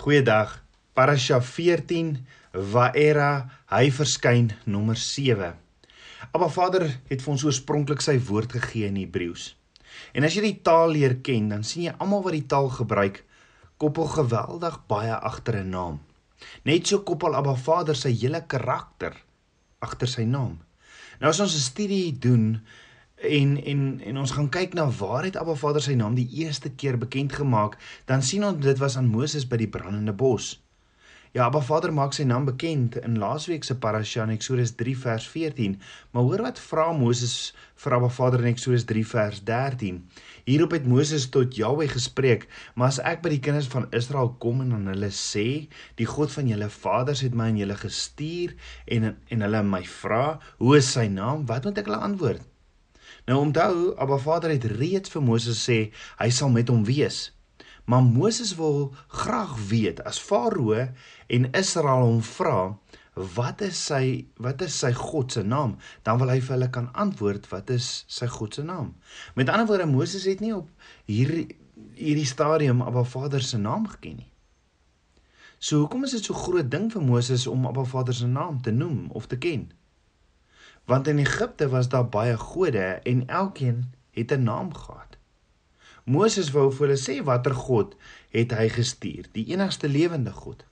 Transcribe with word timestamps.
Goeiedag. 0.00 0.54
Parasha 0.96 1.42
14 1.44 2.14
Waera, 2.72 3.50
hy 3.68 3.90
verskyn 3.92 4.46
nommer 4.64 4.96
7. 4.96 5.50
Abba 6.32 6.46
Vader 6.48 6.86
het 7.10 7.20
vir 7.20 7.32
ons 7.34 7.44
oorspronklik 7.44 8.00
sy 8.00 8.14
woord 8.30 8.54
gegee 8.56 8.88
in 8.88 8.96
Hebreëus. 8.96 9.50
En 10.16 10.24
as 10.24 10.38
jy 10.38 10.46
die 10.46 10.62
taal 10.64 10.94
leer 10.96 11.18
ken, 11.20 11.50
dan 11.52 11.66
sien 11.68 11.84
jy 11.84 11.92
almal 12.00 12.24
wat 12.24 12.32
die 12.38 12.48
taal 12.48 12.70
gebruik 12.78 13.20
koppel 13.76 14.08
geweldig 14.14 14.80
baie 14.88 15.12
agter 15.12 15.60
'n 15.60 15.68
naam. 15.76 16.00
Net 16.64 16.88
so 16.88 17.04
koppel 17.04 17.36
Abba 17.36 17.52
Vader 17.52 17.96
sy 17.96 18.16
hele 18.24 18.40
karakter 18.48 19.20
agter 19.84 20.08
sy 20.08 20.24
naam. 20.24 20.62
Nou 21.20 21.28
as 21.28 21.40
ons 21.44 21.52
'n 21.52 21.60
studie 21.60 22.16
doen 22.16 22.64
en 23.20 23.64
en 23.64 24.00
en 24.00 24.16
ons 24.18 24.30
gaan 24.30 24.48
kyk 24.48 24.74
na 24.74 24.88
waar 24.90 25.24
het 25.24 25.36
Abba 25.36 25.54
Vader 25.54 25.82
sy 25.84 25.94
naam 25.98 26.14
die 26.16 26.28
eerste 26.40 26.70
keer 26.72 26.98
bekend 26.98 27.32
gemaak, 27.36 27.76
dan 28.08 28.22
sien 28.22 28.44
ons 28.44 28.64
dit 28.64 28.78
was 28.80 28.96
aan 28.96 29.12
Moses 29.12 29.46
by 29.48 29.60
die 29.60 29.68
brandende 29.68 30.12
bos. 30.16 30.56
Ja, 31.32 31.44
Abba 31.44 31.60
Vader 31.62 31.92
maak 31.94 32.10
sy 32.16 32.24
naam 32.26 32.48
bekend 32.48 32.96
in 32.98 33.20
laasweek 33.22 33.62
se 33.62 33.76
parasha 33.78 34.24
in 34.26 34.32
Eksodus 34.34 34.72
3 34.80 34.96
vers 34.98 35.28
14. 35.30 35.76
Maar 36.10 36.26
hoor 36.26 36.42
wat 36.48 36.58
vra 36.58 36.88
Moses 36.96 37.52
vir 37.84 37.94
Abba 38.00 38.08
Vader 38.10 38.42
in 38.42 38.50
Eksodus 38.50 38.82
3 38.88 39.04
vers 39.12 39.38
13. 39.46 40.00
Hierop 40.48 40.74
het 40.74 40.90
Moses 40.90 41.28
tot 41.30 41.54
Jahwe 41.54 41.86
gespreek: 41.92 42.48
"Maar 42.74 42.90
as 42.90 42.98
ek 42.98 43.22
by 43.22 43.36
die 43.36 43.42
kinders 43.46 43.70
van 43.70 43.86
Israel 43.94 44.34
kom 44.42 44.66
en 44.66 44.74
aan 44.74 44.90
hulle 44.90 45.14
sê, 45.14 45.68
die 45.94 46.10
God 46.16 46.34
van 46.34 46.50
julle 46.50 46.72
vaders 46.80 47.22
het 47.22 47.34
my 47.34 47.52
aan 47.52 47.62
julle 47.62 47.78
gestuur 47.78 48.56
en 48.88 49.14
en 49.14 49.46
hulle 49.46 49.62
my 49.62 49.84
vra, 49.84 50.40
hoe 50.58 50.78
is 50.82 50.90
sy 50.98 51.06
naam? 51.06 51.46
Wat 51.46 51.64
moet 51.64 51.78
ek 51.78 51.92
hulle 51.92 52.08
antwoord?" 52.10 52.49
Nou 53.28 53.40
onthou, 53.40 53.94
Abba 53.96 54.18
Vader 54.18 54.54
het 54.54 54.64
reeds 54.64 55.12
vir 55.12 55.22
Moses 55.22 55.60
sê 55.66 55.78
hy 56.20 56.30
sal 56.30 56.52
met 56.54 56.68
hom 56.72 56.84
wees. 56.88 57.30
Maar 57.84 58.02
Moses 58.02 58.54
wil 58.54 58.94
graag 59.08 59.56
weet 59.68 60.02
as 60.06 60.20
Farao 60.20 60.86
en 61.26 61.50
Israel 61.52 62.06
hom 62.06 62.22
vra, 62.22 62.78
wat 63.14 63.60
is 63.60 63.78
sy 63.90 64.26
wat 64.38 64.62
is 64.62 64.76
sy 64.78 64.92
God 64.96 65.32
se 65.32 65.42
naam? 65.42 65.76
Dan 66.06 66.20
wil 66.20 66.30
hy 66.30 66.38
vir 66.40 66.54
hulle 66.56 66.70
kan 66.72 66.90
antwoord 66.94 67.48
wat 67.50 67.70
is 67.74 68.04
sy 68.08 68.28
God 68.30 68.54
se 68.54 68.62
naam. 68.62 68.94
Met 69.34 69.50
ander 69.50 69.66
woorde 69.66 69.88
Moses 69.90 70.28
het 70.30 70.40
nie 70.40 70.54
op 70.56 70.70
hierdie 71.10 71.48
hierdie 72.00 72.28
stadium 72.28 72.82
Abba 72.82 73.02
Vader 73.04 73.42
se 73.42 73.58
naam 73.58 73.88
geken 73.88 74.20
nie. 74.22 74.30
So 75.58 75.82
hoekom 75.82 76.04
is 76.04 76.14
dit 76.16 76.24
so 76.24 76.34
groot 76.34 76.70
ding 76.72 76.88
vir 76.92 77.02
Moses 77.04 77.46
om 77.50 77.66
Abba 77.68 77.84
Vader 77.84 78.14
se 78.16 78.26
naam 78.26 78.62
te 78.62 78.72
noem 78.72 79.10
of 79.10 79.26
te 79.26 79.36
ken? 79.38 79.68
Want 80.90 81.06
in 81.06 81.18
Egipte 81.18 81.68
was 81.68 81.88
daar 81.88 82.08
baie 82.08 82.36
gode 82.36 82.86
en 83.12 83.26
elkeen 83.26 83.92
het 84.10 84.32
'n 84.32 84.42
naam 84.42 84.74
gehad. 84.74 85.18
Moses 86.04 86.50
wou 86.50 86.72
vir 86.72 86.86
hulle 86.86 86.98
sê 86.98 87.24
watter 87.24 87.54
God 87.54 87.94
het 88.30 88.50
hy 88.52 88.68
gestuur, 88.68 89.28
die 89.32 89.46
enigste 89.46 89.88
lewende 89.88 90.32
God. 90.32 90.64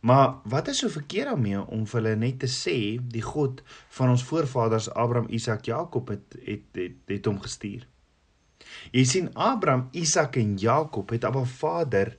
Maar 0.00 0.34
wat 0.44 0.68
is 0.68 0.78
so 0.78 0.88
verkeerd 0.88 1.26
daarmee 1.26 1.66
om 1.66 1.86
vir 1.86 2.00
hulle 2.00 2.16
net 2.16 2.38
te 2.38 2.46
sê 2.46 2.98
die 3.02 3.22
God 3.22 3.62
van 3.88 4.08
ons 4.08 4.24
voorvaders 4.24 4.90
Abraham, 4.90 5.28
Isak, 5.28 5.64
Jakob 5.64 6.08
het 6.08 6.36
het 6.44 6.64
het, 6.72 6.96
het 7.06 7.24
hom 7.24 7.40
gestuur? 7.40 7.86
Jy 8.90 9.04
sien 9.04 9.34
Abraham, 9.34 9.88
Isak 9.90 10.36
en 10.36 10.56
Jakob 10.56 11.10
het 11.10 11.24
Abba 11.24 11.44
Vader 11.44 12.16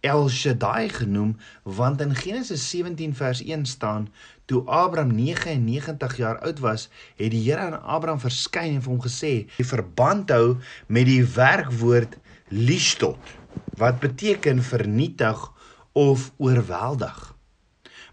El 0.00 0.28
Shaddai 0.30 0.88
genoem 0.94 1.36
want 1.62 2.00
in 2.00 2.14
Genesis 2.14 2.70
17 2.70 3.14
vers 3.18 3.40
1 3.42 3.66
staan 3.66 4.08
toe 4.46 4.62
Abraham 4.66 5.10
99 5.14 6.16
jaar 6.16 6.38
oud 6.38 6.58
was 6.62 6.88
het 7.16 7.32
die 7.34 7.42
Here 7.42 7.60
aan 7.60 7.82
Abraham 7.82 8.20
verskyn 8.22 8.76
en 8.76 8.84
vir 8.84 8.92
hom 8.92 9.00
gesê 9.02 9.32
hy 9.56 9.66
verband 9.66 10.30
hou 10.30 10.54
met 10.86 11.10
die 11.10 11.24
werkwoord 11.26 12.14
lishtot 12.54 13.34
wat 13.82 13.98
beteken 14.04 14.62
vernietig 14.62 15.42
of 15.98 16.30
oorweldig 16.38 17.18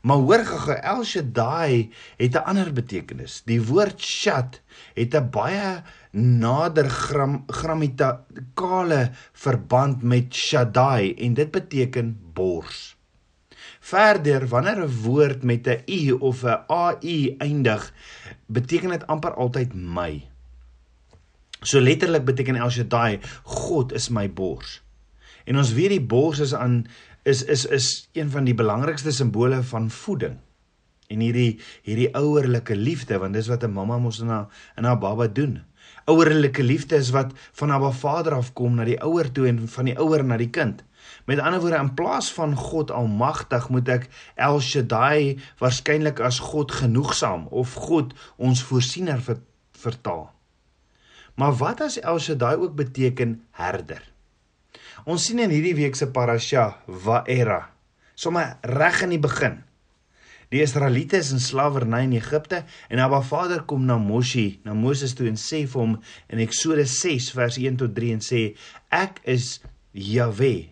Maar 0.06 0.22
hoor 0.22 0.44
gou, 0.46 0.74
El 0.74 1.04
Shaddai 1.04 1.90
het 2.18 2.36
'n 2.38 2.46
ander 2.46 2.70
betekenis. 2.74 3.42
Die 3.46 3.62
woord 3.62 4.02
Shad 4.02 4.62
het 4.94 5.16
'n 5.16 5.30
baie 5.34 5.82
nader 6.16 6.90
gram, 6.90 7.44
grammatikale 7.48 9.10
verband 9.34 10.04
met 10.04 10.34
Shaddai 10.34 11.14
en 11.14 11.34
dit 11.34 11.52
beteken 11.52 12.16
bors. 12.34 12.96
Verder, 13.86 14.48
wanneer 14.48 14.80
'n 14.84 15.02
woord 15.04 15.44
met 15.44 15.68
'n 15.68 15.84
u 15.86 16.12
of 16.12 16.44
'n 16.44 16.64
ai 16.68 17.36
eindig, 17.38 17.94
beteken 18.46 18.90
dit 18.90 19.08
amper 19.08 19.34
altyd 19.34 19.74
my. 19.74 20.28
So 21.62 21.80
letterlik 21.80 22.26
beteken 22.26 22.56
El 22.56 22.70
Shaddai, 22.70 23.20
God 23.44 23.94
is 23.94 24.10
my 24.10 24.34
bors. 24.34 24.82
En 25.46 25.58
ons 25.58 25.74
weet 25.74 25.90
die 25.90 26.02
bors 26.02 26.40
is 26.40 26.56
aan 26.56 26.86
is 27.24 27.44
is 27.44 27.66
is 27.66 28.10
een 28.14 28.30
van 28.30 28.44
die 28.44 28.54
belangrikste 28.54 29.12
simbole 29.12 29.64
van 29.64 29.90
voeding. 29.90 30.38
En 31.08 31.20
hierdie 31.20 31.60
hierdie 31.86 32.10
ouerlike 32.16 32.76
liefde, 32.76 33.18
want 33.18 33.34
dis 33.34 33.48
wat 33.48 33.64
'n 33.64 33.74
mamma 33.74 33.98
mos 33.98 34.20
in 34.20 34.28
haar 34.28 34.48
in 34.78 34.84
haar 34.84 34.98
baba 34.98 35.28
doen. 35.28 35.64
Ouerlike 36.06 36.64
liefde 36.64 36.96
is 36.96 37.10
wat 37.10 37.32
van 37.58 37.70
haar 37.74 37.94
vader 37.94 38.36
afkom 38.38 38.76
na 38.78 38.86
die 38.86 39.00
ouer 39.02 39.32
toe 39.32 39.48
en 39.50 39.64
van 39.68 39.90
die 39.90 39.98
ouer 39.98 40.24
na 40.24 40.38
die 40.38 40.52
kind. 40.54 40.84
Met 41.26 41.40
ander 41.42 41.60
woorde, 41.62 41.82
in 41.82 41.94
plaas 41.98 42.30
van 42.34 42.56
God 42.56 42.92
almagtig, 42.92 43.70
moet 43.74 43.90
ek 43.90 44.08
El 44.36 44.60
Shaddai 44.62 45.42
waarskynlik 45.62 46.22
as 46.22 46.40
God 46.52 46.74
genoegsaam 46.78 47.48
of 47.50 47.74
God 47.88 48.14
ons 48.38 48.62
voorsiener 48.70 49.22
vertaal. 49.74 50.28
Maar 51.36 51.58
wat 51.60 51.82
as 51.82 51.98
El 52.00 52.22
Shaddai 52.22 52.56
ook 52.62 52.76
beteken 52.78 53.40
herder? 53.58 54.04
Ons 55.06 55.26
sien 55.26 55.42
in 55.42 55.54
hierdie 55.54 55.76
week 55.78 55.98
se 55.98 56.08
parasha 56.10 56.76
Waera, 56.86 57.64
sommer 58.16 58.56
reg 58.62 59.02
in 59.06 59.18
die 59.18 59.22
begin. 59.22 59.64
Die 60.54 60.62
Israeliete 60.62 61.18
is 61.18 61.32
in 61.34 61.42
slawerny 61.42 62.04
in 62.04 62.18
Egipte 62.20 62.64
en 62.90 63.00
Abba 63.00 63.22
Vader 63.22 63.64
kom 63.64 63.86
na 63.86 63.98
Moshe, 63.98 64.60
na 64.64 64.74
Moses 64.74 65.16
toe 65.18 65.28
en 65.32 65.40
sê 65.40 65.64
vir 65.66 65.82
hom 65.82 65.98
in 66.30 66.44
Eksodus 66.44 67.00
6 67.02 67.32
vers 67.38 67.58
1 67.62 67.82
tot 67.82 67.96
3 67.98 68.14
en 68.20 68.24
sê 68.24 68.44
ek 68.94 69.22
is 69.24 69.58
Jahwe 69.96 70.70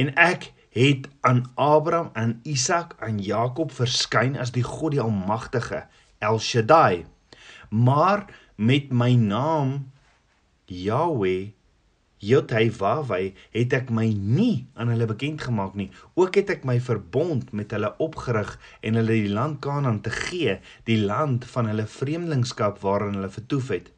en 0.00 0.12
ek 0.16 0.52
het 0.72 1.08
aan 1.20 1.44
Abraham 1.54 2.10
en 2.16 2.40
Isak 2.48 2.96
en 3.04 3.20
Jakob 3.22 3.72
verskyn 3.76 4.38
as 4.40 4.54
die 4.54 4.64
God 4.64 4.96
die 4.96 5.02
almagtige 5.02 5.84
El 6.22 6.38
Shaddai. 6.40 7.04
Maar 7.68 8.24
met 8.56 8.92
my 8.92 9.12
naam 9.18 9.92
Jahwe 10.66 11.52
Jothywawy 12.22 13.32
het 13.50 13.72
ek 13.74 13.88
my 13.90 14.04
nie 14.14 14.68
aan 14.78 14.92
hulle 14.92 15.08
bekend 15.10 15.42
gemaak 15.42 15.74
nie. 15.74 15.88
Ook 16.14 16.36
het 16.38 16.52
ek 16.54 16.66
my 16.68 16.76
verbond 16.80 17.50
met 17.50 17.74
hulle 17.74 17.90
opgerig 17.98 18.52
en 18.80 18.98
hulle 19.00 19.16
die 19.24 19.32
land 19.32 19.58
Kanaan 19.64 19.98
te 20.06 20.12
gee, 20.14 20.60
die 20.86 21.00
land 21.02 21.48
van 21.50 21.66
hulle 21.66 21.88
vreemdelingskap 21.90 22.78
waarin 22.86 23.18
hulle 23.18 23.32
vertoef 23.32 23.72
het. 23.74 23.90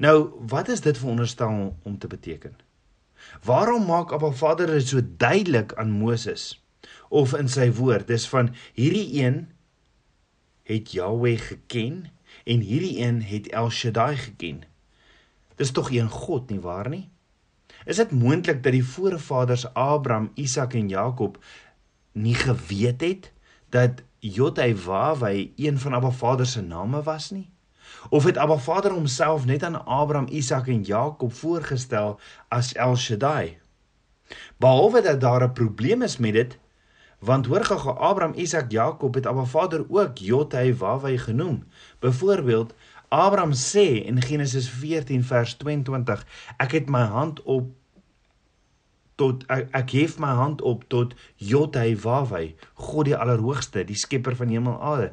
Nou, 0.00 0.32
wat 0.48 0.72
is 0.72 0.80
dit 0.80 0.98
veronderstel 0.98 1.76
om 1.82 1.98
te 1.98 2.08
beteken? 2.08 2.56
Waarom 3.44 3.86
maak 3.86 4.12
Abba 4.12 4.32
Vader 4.32 4.72
dit 4.72 4.88
so 4.88 5.04
duidelik 5.04 5.74
aan 5.76 5.92
Moses 5.92 6.64
of 7.08 7.36
in 7.36 7.48
sy 7.48 7.68
woord? 7.76 8.08
Dis 8.08 8.28
van 8.28 8.54
hierdie 8.72 9.20
een 9.20 9.48
het 10.64 10.92
Jahweh 10.96 11.38
geken 11.40 12.06
en 12.44 12.60
hierdie 12.64 12.98
een 13.04 13.20
het 13.22 13.52
El 13.52 13.68
Shaddai 13.70 14.16
geken. 14.16 14.64
Dis 15.60 15.76
tog 15.76 15.92
een 15.92 16.08
God 16.08 16.50
nie 16.50 16.60
waar 16.60 16.88
nie? 16.88 17.08
Is 17.84 17.96
dit 17.96 18.10
moontlik 18.10 18.62
dat 18.62 18.72
die 18.72 18.84
voorvaders 18.84 19.74
Abraham, 19.74 20.30
Isak 20.34 20.74
en 20.74 20.88
Jakob 20.88 21.38
nie 22.12 22.34
geweet 22.34 23.00
het 23.00 23.32
dat 23.68 24.02
Jothywawy 24.18 25.52
een 25.56 25.78
van 25.78 25.94
Abba 25.94 26.10
Vader 26.10 26.46
se 26.46 26.62
name 26.62 27.02
was 27.02 27.30
nie? 27.30 27.50
Of 28.08 28.24
het 28.24 28.36
Abba 28.36 28.56
Vader 28.56 28.92
homself 28.92 29.44
net 29.44 29.62
aan 29.62 29.84
Abraham, 29.86 30.26
Isak 30.28 30.66
en 30.66 30.82
Jakob 30.82 31.32
voorgestel 31.32 32.20
as 32.48 32.72
El 32.72 32.96
Shaddai? 32.96 33.58
Behalwe 34.56 35.02
dat 35.02 35.20
daar 35.20 35.42
'n 35.42 35.52
probleem 35.52 36.02
is 36.02 36.16
met 36.16 36.32
dit, 36.32 36.58
want 37.18 37.46
hoor 37.46 37.64
gou 37.64 37.98
Abraham, 37.98 38.34
Isak, 38.34 38.70
Jakob 38.70 39.14
het 39.14 39.26
Abba 39.26 39.44
Vader 39.44 39.84
ook 39.88 40.18
Jothywawy 40.18 41.16
genoem. 41.18 41.64
Byvoorbeeld 41.98 42.74
Abraham 43.14 43.52
sê 43.54 44.02
in 44.02 44.18
Genesis 44.22 44.66
14 44.66 45.22
vers 45.22 45.54
22, 45.60 46.22
ek 46.58 46.72
het 46.74 46.88
my 46.90 47.04
hand 47.12 47.42
op 47.46 47.68
tot 49.20 49.44
ek, 49.54 49.92
hef 49.94 50.16
my 50.18 50.32
hand 50.34 50.62
op 50.66 50.82
tot 50.90 51.14
Jothywawy, 51.38 52.56
God 52.88 53.06
die 53.06 53.14
Allerhoogste, 53.14 53.84
die 53.86 53.98
skepper 53.98 54.34
van 54.34 54.50
hemel 54.50 54.74
en 54.74 54.88
aarde. 54.90 55.10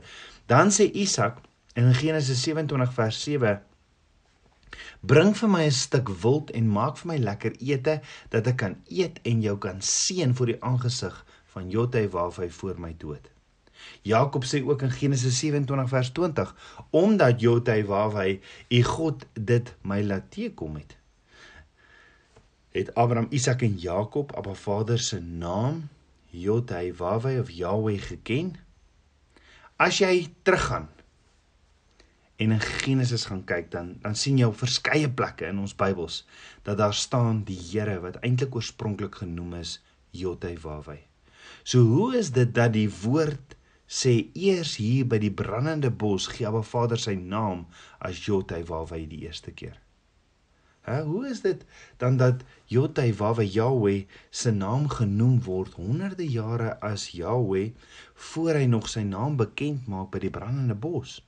Dan 0.50 0.74
sê 0.74 0.88
Isak 0.89 1.44
in 1.77 1.94
Genesis 1.94 2.42
27 2.48 2.95
vers 2.98 3.19
7 3.27 3.59
Bring 5.01 5.36
vir 5.38 5.50
my 5.50 5.63
'n 5.65 5.77
stuk 5.77 6.09
wild 6.24 6.51
en 6.57 6.74
maak 6.74 6.98
vir 6.98 7.12
my 7.12 7.18
lekker 7.18 7.53
ete 7.59 8.01
dat 8.30 8.48
ek 8.48 8.57
kan 8.63 8.75
eet 8.89 9.19
en 9.25 9.42
jou 9.42 9.57
kan 9.57 9.81
seën 9.81 10.33
voor 10.33 10.53
die 10.53 10.62
aangesig 10.62 11.25
van 11.53 11.69
Jothywawy 11.69 12.50
voor 12.50 12.80
my 12.80 12.94
dood. 12.98 13.30
Jakob 14.01 14.45
sê 14.45 14.63
ook 14.66 14.81
in 14.81 14.92
Genesis 14.92 15.39
27 15.39 15.89
vers 15.89 16.10
20 16.10 16.56
omdat 16.89 17.42
Jothy 17.42 17.83
waarhy 17.86 18.39
u 18.69 18.83
God 18.83 19.25
dit 19.33 19.75
my 19.81 20.01
laat 20.04 20.31
teekom 20.31 20.75
het. 20.75 20.98
het 22.72 22.95
Abraham, 22.95 23.28
Isak 23.30 23.62
en 23.62 23.75
Jakob 23.78 24.31
Abba 24.36 24.54
Vader 24.54 25.00
se 25.00 25.19
naam 25.19 25.89
Yod-Heh-Wah-Weh 26.31 27.39
of 27.39 27.51
Yahweh 27.51 28.00
geken? 28.00 28.56
As 29.75 30.00
jy 30.00 30.31
teruggaan 30.48 30.88
en 32.42 32.56
in 32.56 32.62
Genesis 32.63 33.27
gaan 33.30 33.44
kyk 33.45 33.68
dan 33.74 33.95
dan 34.01 34.16
sien 34.16 34.39
jy 34.39 34.48
op 34.50 34.57
verskeie 34.57 35.10
plekke 35.12 35.50
in 35.51 35.60
ons 35.62 35.75
Bybels 35.77 36.24
dat 36.66 36.80
daar 36.80 36.95
staan 36.95 37.44
die 37.45 37.60
Here 37.60 38.00
wat 38.01 38.22
eintlik 38.24 38.56
oorspronklik 38.56 39.19
genoem 39.22 39.60
is 39.60 39.80
Yod-Heh-Wah-Weh. 40.16 41.04
So 41.63 41.84
hoe 41.84 42.16
is 42.18 42.31
dit 42.31 42.56
dat 42.56 42.74
die 42.74 42.89
woord 43.04 43.57
sê 43.92 44.14
eers 44.40 44.78
hier 44.80 45.08
by 45.12 45.18
die 45.20 45.34
brandende 45.42 45.90
bos 46.04 46.30
gee 46.32 46.48
Abba 46.48 46.62
Vader 46.64 47.00
sy 47.06 47.18
naam 47.20 47.66
as 48.00 48.22
Yod-Heh-Wah-Weh 48.24 49.04
die 49.12 49.26
eerste 49.28 49.52
keer? 49.52 49.76
Hè, 50.88 51.02
hoe 51.06 51.26
is 51.30 51.42
dit 51.44 51.66
dan 52.00 52.16
dat 52.18 52.46
Yod-Heh-Wah-Weh 52.72 53.50
Yahweh 53.52 54.06
se 54.30 54.54
naam 54.56 54.88
genoem 54.90 55.42
word 55.44 55.76
honderde 55.78 56.26
jare 56.26 56.78
as 56.80 57.10
Yahweh 57.18 57.74
voor 58.32 58.62
hy 58.62 58.64
nog 58.72 58.88
sy 58.90 59.04
naam 59.10 59.36
bekend 59.42 59.92
maak 59.92 60.10
by 60.16 60.24
die 60.24 60.34
brandende 60.40 60.78
bos? 60.88 61.20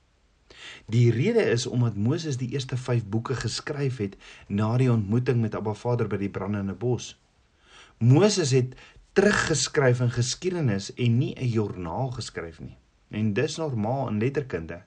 Die 0.88 1.10
rede 1.12 1.44
is 1.52 1.66
omdat 1.66 2.00
Moses 2.00 2.40
die 2.40 2.48
eerste 2.56 2.80
5 2.80 3.04
boeke 3.12 3.36
geskryf 3.36 4.00
het 4.00 4.16
na 4.48 4.72
die 4.80 4.90
ontmoeting 4.92 5.44
met 5.44 5.54
Abba 5.54 5.76
Vader 5.76 6.08
by 6.08 6.16
die 6.24 6.32
brandende 6.32 6.74
bos. 6.74 7.12
Moses 7.98 8.50
het 8.50 8.74
teruggeskryf 9.14 10.00
in 10.02 10.10
geskiedenis 10.10 10.90
en 10.94 11.18
nie 11.18 11.34
'n 11.38 11.48
joernaal 11.48 12.10
geskryf 12.10 12.60
nie. 12.60 12.76
En 13.10 13.32
dis 13.32 13.56
normaal 13.56 14.08
in 14.08 14.18
letterkunde. 14.18 14.82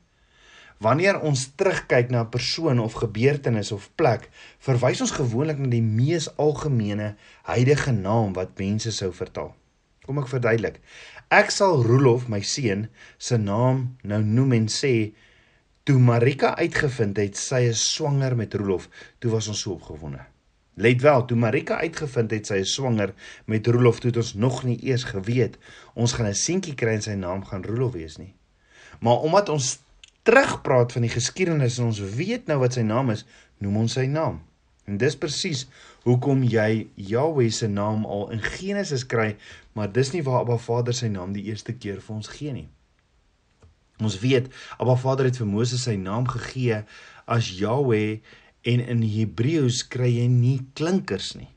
Wanneer 0.78 1.20
ons 1.20 1.52
terugkyk 1.56 2.10
na 2.10 2.22
'n 2.22 2.30
persoon 2.30 2.80
of 2.80 2.94
gebeurtenis 2.94 3.72
of 3.72 3.90
plek, 3.96 4.30
verwys 4.60 5.02
ons 5.02 5.12
gewoonlik 5.12 5.58
na 5.58 5.68
die 5.68 5.82
mees 5.82 6.36
algemene 6.36 7.16
huidige 7.42 7.92
naam 7.92 8.34
wat 8.34 8.58
mense 8.58 8.92
sou 8.92 9.14
vertaal. 9.14 9.56
Kom 10.06 10.18
ek 10.18 10.28
verduidelik. 10.28 10.80
Ek 11.30 11.50
sal 11.52 11.84
Roelof, 11.84 12.28
my 12.28 12.42
seun, 12.42 12.90
se 13.18 13.38
naam 13.38 13.96
nou 14.04 14.22
noem 14.24 14.52
en 14.52 14.68
sê 14.68 15.14
Toe 15.88 16.00
Marika 16.00 16.50
uitgevind 16.60 17.16
het 17.16 17.38
sy 17.40 17.62
is 17.70 17.80
swanger 17.94 18.34
met 18.36 18.54
Roelof, 18.54 18.90
toe 19.20 19.32
was 19.32 19.48
ons 19.48 19.62
so 19.64 19.72
opgewonde. 19.72 20.20
Let 20.78 21.02
wel, 21.02 21.26
toe 21.26 21.38
Marika 21.38 21.80
uitgevind 21.82 22.32
het 22.36 22.50
sy 22.50 22.60
is 22.62 22.74
swanger 22.78 23.16
met 23.50 23.66
Roelof, 23.68 23.98
toe 24.00 24.12
het 24.12 24.20
ons 24.22 24.36
nog 24.38 24.60
nie 24.68 24.78
eers 24.86 25.08
geweet 25.10 25.58
ons 25.98 26.14
gaan 26.14 26.30
'n 26.30 26.38
seentjie 26.38 26.76
kry 26.78 26.94
en 27.00 27.02
sy 27.02 27.16
naam 27.18 27.42
gaan 27.46 27.66
Roelof 27.66 27.94
wees 27.98 28.18
nie. 28.18 28.34
Maar 29.02 29.26
omdat 29.26 29.50
ons 29.50 29.80
terugpraat 30.22 30.92
van 30.92 31.02
die 31.02 31.10
geskiedenis 31.10 31.80
en 31.80 31.86
ons 31.86 32.00
weet 32.00 32.46
nou 32.46 32.60
wat 32.60 32.74
sy 32.74 32.84
naam 32.86 33.10
is, 33.10 33.26
noem 33.58 33.78
ons 33.78 33.94
sy 33.98 34.06
naam. 34.06 34.42
En 34.86 34.98
dis 34.98 35.18
presies 35.18 35.66
hoekom 36.04 36.44
jy 36.44 36.88
Jahweh 36.96 37.50
se 37.52 37.68
naam 37.68 38.06
al 38.06 38.30
in 38.32 38.42
Genesis 38.42 39.06
kry, 39.06 39.36
maar 39.74 39.92
dis 39.92 40.12
nie 40.14 40.24
waar 40.24 40.40
Abba 40.46 40.58
Vader 40.58 40.94
sy 40.94 41.08
naam 41.08 41.34
die 41.34 41.44
eerste 41.50 41.74
keer 41.74 42.02
vir 42.02 42.16
ons 42.16 42.28
gee 42.28 42.54
nie. 42.54 42.68
Ons 43.98 44.20
weet 44.20 44.52
Abba 44.78 44.96
Vader 44.96 45.26
het 45.26 45.38
vir 45.42 45.50
Moses 45.50 45.84
sy 45.84 45.96
naam 45.96 46.28
gegee 46.30 46.84
as 47.26 47.50
Yahweh 47.60 48.20
en 48.68 48.84
in 48.84 49.06
Hebreëus 49.06 49.86
kry 49.88 50.12
jy 50.20 50.28
nie 50.32 50.60
klinkers 50.76 51.34
nie. 51.40 51.50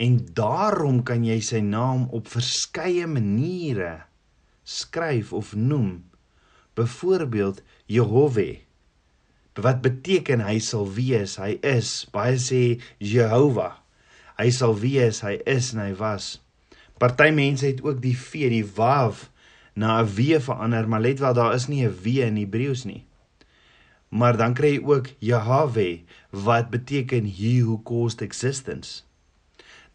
En 0.00 0.16
daarom 0.36 1.02
kan 1.04 1.26
jy 1.26 1.40
sy 1.44 1.60
naam 1.60 2.06
op 2.16 2.30
verskeie 2.30 3.08
maniere 3.10 4.06
skryf 4.64 5.34
of 5.36 5.52
noem. 5.58 5.98
Byvoorbeeld 6.78 7.60
Jehovah 7.90 8.56
wat 9.60 9.82
beteken 9.84 10.42
hy 10.44 10.58
sal 10.62 10.86
wees, 10.94 11.36
hy 11.40 11.58
is. 11.66 12.04
Baie 12.14 12.38
sê 12.40 12.80
Jehovah. 13.02 13.78
Hy 14.40 14.48
sal 14.54 14.76
wees, 14.80 15.20
hy 15.24 15.36
is 15.48 15.72
en 15.74 15.82
hy 15.84 15.92
was. 15.98 16.38
Party 17.00 17.30
mense 17.34 17.66
het 17.66 17.82
ook 17.84 18.00
die 18.02 18.16
v, 18.16 18.48
die 18.52 18.64
wav 18.64 19.28
na 19.76 20.00
'n 20.00 20.08
w 20.08 20.40
verander, 20.40 20.88
maar 20.88 21.00
let 21.00 21.20
wel 21.20 21.34
daar 21.34 21.54
is 21.54 21.68
nie 21.68 21.84
'n 21.84 21.92
w 21.92 22.06
in 22.24 22.36
Hebreëus 22.36 22.84
nie. 22.84 23.04
Maar 24.10 24.36
dan 24.36 24.54
kry 24.58 24.74
jy 24.76 24.82
ook 24.82 25.12
Yahweh 25.22 26.02
wat 26.34 26.70
beteken 26.70 27.28
he 27.30 27.60
who 27.62 27.78
caused 27.86 28.22
existence. 28.22 29.04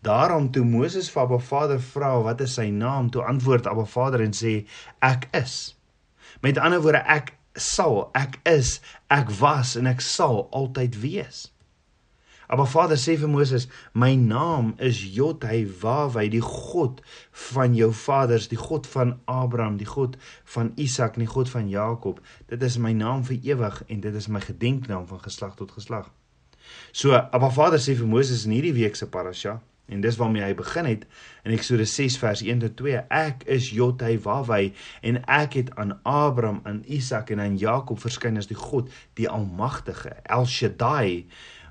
Daarom 0.06 0.52
toe 0.52 0.64
Moses 0.64 1.10
vir 1.12 1.24
Abba 1.26 1.40
Vader 1.40 1.80
vra 1.82 2.12
wat 2.24 2.42
is 2.46 2.56
sy 2.60 2.70
naam, 2.72 3.10
toe 3.12 3.24
antwoord 3.26 3.68
Abba 3.68 3.88
Vader 3.90 4.22
en 4.24 4.36
sê 4.38 4.62
ek 5.04 5.28
is. 5.36 5.74
Met 6.46 6.60
ander 6.62 6.84
woorde 6.84 7.02
ek 7.10 7.34
sal, 7.58 8.12
ek 8.16 8.38
is, 8.48 8.80
ek 9.12 9.32
was 9.40 9.76
en 9.80 9.90
ek 9.90 10.04
sal 10.04 10.46
altyd 10.56 11.00
wees. 11.02 11.48
Maar 12.48 12.68
Vader 12.68 12.98
sê 12.98 13.16
vir 13.18 13.30
Moses, 13.30 13.68
my 13.94 14.14
naam 14.16 14.74
is 14.78 15.02
Yod-Heh-Wah-Weh, 15.16 16.30
die 16.30 16.44
God 16.46 17.02
van 17.50 17.76
jou 17.76 17.92
vaders, 17.94 18.50
die 18.52 18.60
God 18.60 18.88
van 18.88 19.16
Abraham, 19.26 19.78
die 19.78 19.90
God 19.90 20.18
van 20.56 20.72
Isak, 20.76 21.18
die 21.18 21.30
God 21.30 21.50
van 21.50 21.70
Jakob. 21.70 22.22
Dit 22.52 22.64
is 22.64 22.78
my 22.78 22.94
naam 22.94 23.26
vir 23.26 23.40
ewig 23.56 23.82
en 23.88 24.04
dit 24.06 24.16
is 24.16 24.30
my 24.30 24.44
gedenknaam 24.46 25.08
van 25.10 25.24
geslag 25.26 25.56
tot 25.56 25.72
geslag. 25.72 26.12
So, 26.92 27.14
Abba 27.14 27.50
Vader 27.50 27.82
sê 27.82 27.96
vir 27.98 28.10
Moses 28.10 28.46
in 28.46 28.54
hierdie 28.58 28.76
week 28.78 28.96
se 28.98 29.10
parasha 29.10 29.60
en 29.86 30.02
dis 30.02 30.18
waarmee 30.18 30.42
hy 30.42 30.54
begin 30.58 30.88
het 30.90 31.04
in 31.46 31.54
Eksodus 31.54 31.94
6 31.98 32.18
vers 32.18 32.42
1 32.42 32.64
tot 32.64 32.78
2 32.82 33.04
ek 33.14 33.44
is 33.56 33.70
Yod-Heh-Wah-Weh 33.76 34.72
en 35.06 35.20
ek 35.30 35.60
het 35.60 35.70
aan 35.78 35.94
Abraham 36.02 36.62
en 36.66 36.82
Isak 36.90 37.30
en 37.34 37.44
aan 37.44 37.60
Jakob 37.62 38.02
verskyn 38.02 38.42
as 38.42 38.50
die 38.50 38.58
God 38.58 38.90
die 39.20 39.30
almagtige 39.30 40.16
El 40.24 40.50
Shaddai 40.50 41.28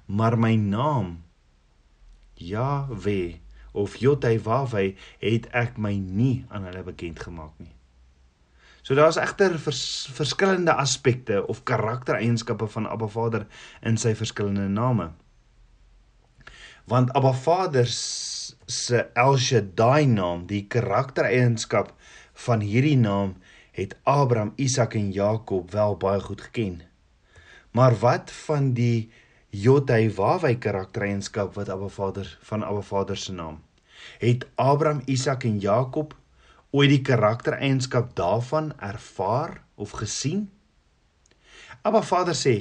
maar 0.07 0.39
my 0.39 0.55
naam 0.57 1.23
Yahweh 2.35 3.41
of 3.73 3.97
Yod-Heh-Wah-Weh 3.97 4.95
het 5.19 5.49
ek 5.51 5.79
my 5.79 5.95
nie 5.99 6.45
aan 6.49 6.67
hulle 6.69 6.85
bekend 6.87 7.23
gemaak 7.23 7.55
nie. 7.59 7.73
So 8.85 8.95
daar's 8.95 9.17
egter 9.17 9.57
vers, 9.59 10.09
verskillende 10.13 10.75
aspekte 10.77 11.41
of 11.49 11.63
karaktereienskappe 11.65 12.69
van 12.69 12.87
Abba 12.87 13.09
Vader 13.09 13.47
in 13.81 13.97
sy 13.97 14.13
verskillende 14.15 14.69
name. 14.69 15.09
Want 16.85 17.15
Abba 17.17 17.33
Vader 17.33 17.89
se 17.89 19.07
El 19.17 19.39
Shaddai 19.41 20.05
naam, 20.07 20.45
die 20.47 20.67
karaktereienskap 20.69 21.95
van 22.45 22.61
hierdie 22.61 22.99
naam 23.01 23.39
het 23.75 23.97
Abraham, 24.05 24.53
Isak 24.61 24.95
en 24.95 25.11
Jakob 25.11 25.73
wel 25.73 25.97
baie 25.97 26.21
goed 26.21 26.41
geken. 26.41 26.83
Maar 27.73 27.97
wat 27.99 28.31
van 28.45 28.75
die 28.77 29.11
Jodhei 29.55 30.59
karaktereienskap 30.59 31.55
wat 31.55 31.69
Abba 31.71 31.89
Vader 31.89 32.27
van 32.43 32.65
Abba 32.65 32.81
Vader 32.83 33.17
se 33.17 33.33
naam. 33.33 33.63
Het 34.19 34.47
Abraham, 34.55 35.03
Isak 35.07 35.45
en 35.45 35.61
Jakob 35.61 36.17
ooit 36.71 36.91
die 36.91 37.03
karaktereienskap 37.07 38.17
daarvan 38.19 38.73
ervaar 38.83 39.63
of 39.75 39.91
gesien? 39.91 40.51
Abba 41.83 42.03
Vader 42.03 42.35
sê 42.35 42.55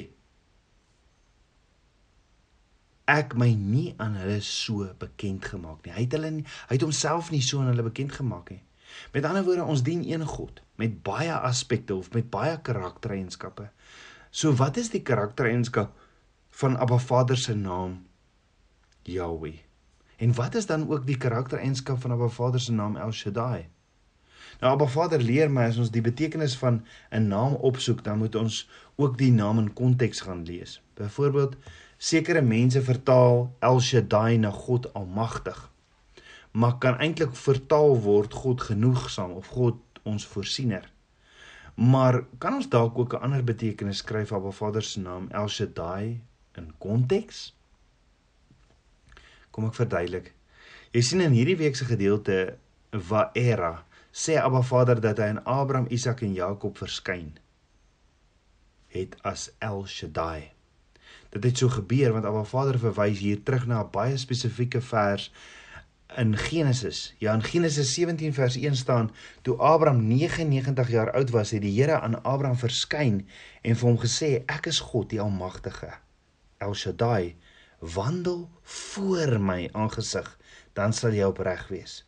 ek 3.10 3.34
my 3.36 3.50
nie 3.58 3.94
aan 3.98 4.14
hulle 4.16 4.38
so 4.40 4.86
bekend 4.98 5.44
gemaak 5.50 5.82
nie. 5.84 5.96
Hy 5.96 6.06
het 6.06 6.14
hulle 6.14 6.30
nie, 6.38 6.46
hy 6.70 6.78
het 6.78 6.86
homself 6.86 7.32
nie 7.34 7.42
so 7.42 7.58
aan 7.60 7.72
hulle 7.72 7.88
bekend 7.90 8.14
gemaak 8.14 8.54
nie. 8.54 8.62
Met 9.12 9.26
ander 9.26 9.42
woorde, 9.42 9.66
ons 9.66 9.82
dien 9.82 10.06
een 10.06 10.22
God 10.22 10.62
met 10.78 11.02
baie 11.02 11.34
aspekte 11.34 11.98
of 11.98 12.12
met 12.14 12.30
baie 12.30 12.54
karaktereienskappe. 12.62 13.66
So 14.30 14.54
wat 14.62 14.78
is 14.78 14.94
die 14.94 15.02
karaktereienskap 15.02 16.03
van 16.54 16.76
Abba 16.78 16.98
Vader 16.98 17.36
se 17.36 17.54
naam 17.54 18.06
Yahweh. 19.02 19.58
En 20.16 20.34
wat 20.34 20.54
is 20.54 20.66
dan 20.66 20.90
ook 20.90 21.06
die 21.06 21.16
karaktereienskap 21.16 22.00
van 22.00 22.12
Abba 22.12 22.28
Vader 22.28 22.60
se 22.60 22.72
naam 22.72 22.96
El 22.96 23.12
Shaddai? 23.12 23.68
Nou 24.60 24.72
Abba 24.72 24.86
Vader 24.86 25.22
leer 25.22 25.50
my 25.50 25.64
as 25.66 25.80
ons 25.82 25.90
die 25.90 26.02
betekenis 26.04 26.54
van 26.58 26.84
'n 27.10 27.26
naam 27.26 27.54
opsoek, 27.54 28.04
dan 28.04 28.18
moet 28.18 28.34
ons 28.34 28.68
ook 28.94 29.18
die 29.18 29.32
naam 29.32 29.58
in 29.58 29.72
konteks 29.72 30.20
gaan 30.20 30.44
lees. 30.44 30.82
Byvoorbeeld, 30.94 31.56
sekere 31.98 32.40
mense 32.42 32.82
vertaal 32.82 33.54
El 33.58 33.80
Shaddai 33.80 34.36
na 34.36 34.50
God 34.50 34.92
Almagtig. 34.94 35.70
Maar 36.50 36.78
kan 36.78 36.98
eintlik 36.98 37.34
vertaal 37.36 38.00
word 38.00 38.32
God 38.32 38.60
genoegsaam 38.60 39.30
of 39.30 39.46
God 39.46 39.74
ons 40.02 40.26
voorsiener. 40.26 40.92
Maar 41.74 42.22
kan 42.38 42.54
ons 42.54 42.68
dalk 42.68 42.98
ook 42.98 43.12
'n 43.14 43.22
ander 43.22 43.44
betekenis 43.44 43.96
skryf 43.96 44.32
op 44.32 44.38
Abba 44.38 44.50
Vader 44.50 44.82
se 44.82 45.00
naam 45.00 45.28
El 45.30 45.48
Shaddai 45.48 46.20
in 46.58 46.72
konteks. 46.78 47.52
Kom 49.50 49.66
ek 49.68 49.78
verduidelik. 49.78 50.32
Jy 50.94 51.02
sien 51.02 51.24
in 51.24 51.34
hierdie 51.34 51.58
week 51.58 51.76
se 51.76 51.86
gedeelte 51.88 52.56
Vaera 52.94 53.84
sê 54.14 54.36
Abba 54.38 54.62
Vader 54.62 55.00
dat 55.02 55.18
hy 55.18 55.32
aan 55.32 55.42
Abraham, 55.44 55.88
Isak 55.90 56.22
en 56.22 56.34
Jakob 56.36 56.78
verskyn 56.78 57.32
het 58.94 59.16
as 59.26 59.48
El 59.58 59.82
Shaddai. 59.90 60.52
Dit 61.34 61.48
het 61.48 61.58
so 61.58 61.68
gebeur 61.68 62.14
want 62.14 62.28
Abba 62.28 62.44
Vader 62.46 62.78
verwys 62.78 63.18
hier 63.18 63.42
terug 63.42 63.66
na 63.66 63.82
'n 63.82 63.90
baie 63.90 64.16
spesifieke 64.16 64.80
vers 64.80 65.32
in 66.16 66.36
Genesis. 66.36 67.14
Ja, 67.18 67.34
in 67.34 67.42
Genesis 67.42 67.94
17 67.94 68.34
vers 68.34 68.56
1 68.56 68.76
staan: 68.76 69.10
Toe 69.42 69.56
Abraham 69.56 70.06
99 70.06 70.90
jaar 70.90 71.12
oud 71.12 71.30
was, 71.30 71.50
het 71.50 71.62
die 71.62 71.80
Here 71.80 72.00
aan 72.00 72.22
Abraham 72.22 72.56
verskyn 72.56 73.26
en 73.62 73.76
vir 73.76 73.88
hom 73.88 73.98
gesê: 73.98 74.44
Ek 74.46 74.66
is 74.66 74.78
God, 74.78 75.10
die 75.10 75.20
Almagtige. 75.20 76.03
El 76.58 76.74
Shaddai 76.74 77.34
wandel 77.94 78.48
voor 78.62 79.38
my 79.40 79.68
aangesig, 79.72 80.28
dan 80.72 80.92
sal 80.92 81.14
jy 81.14 81.26
opreg 81.28 81.66
wees. 81.68 82.02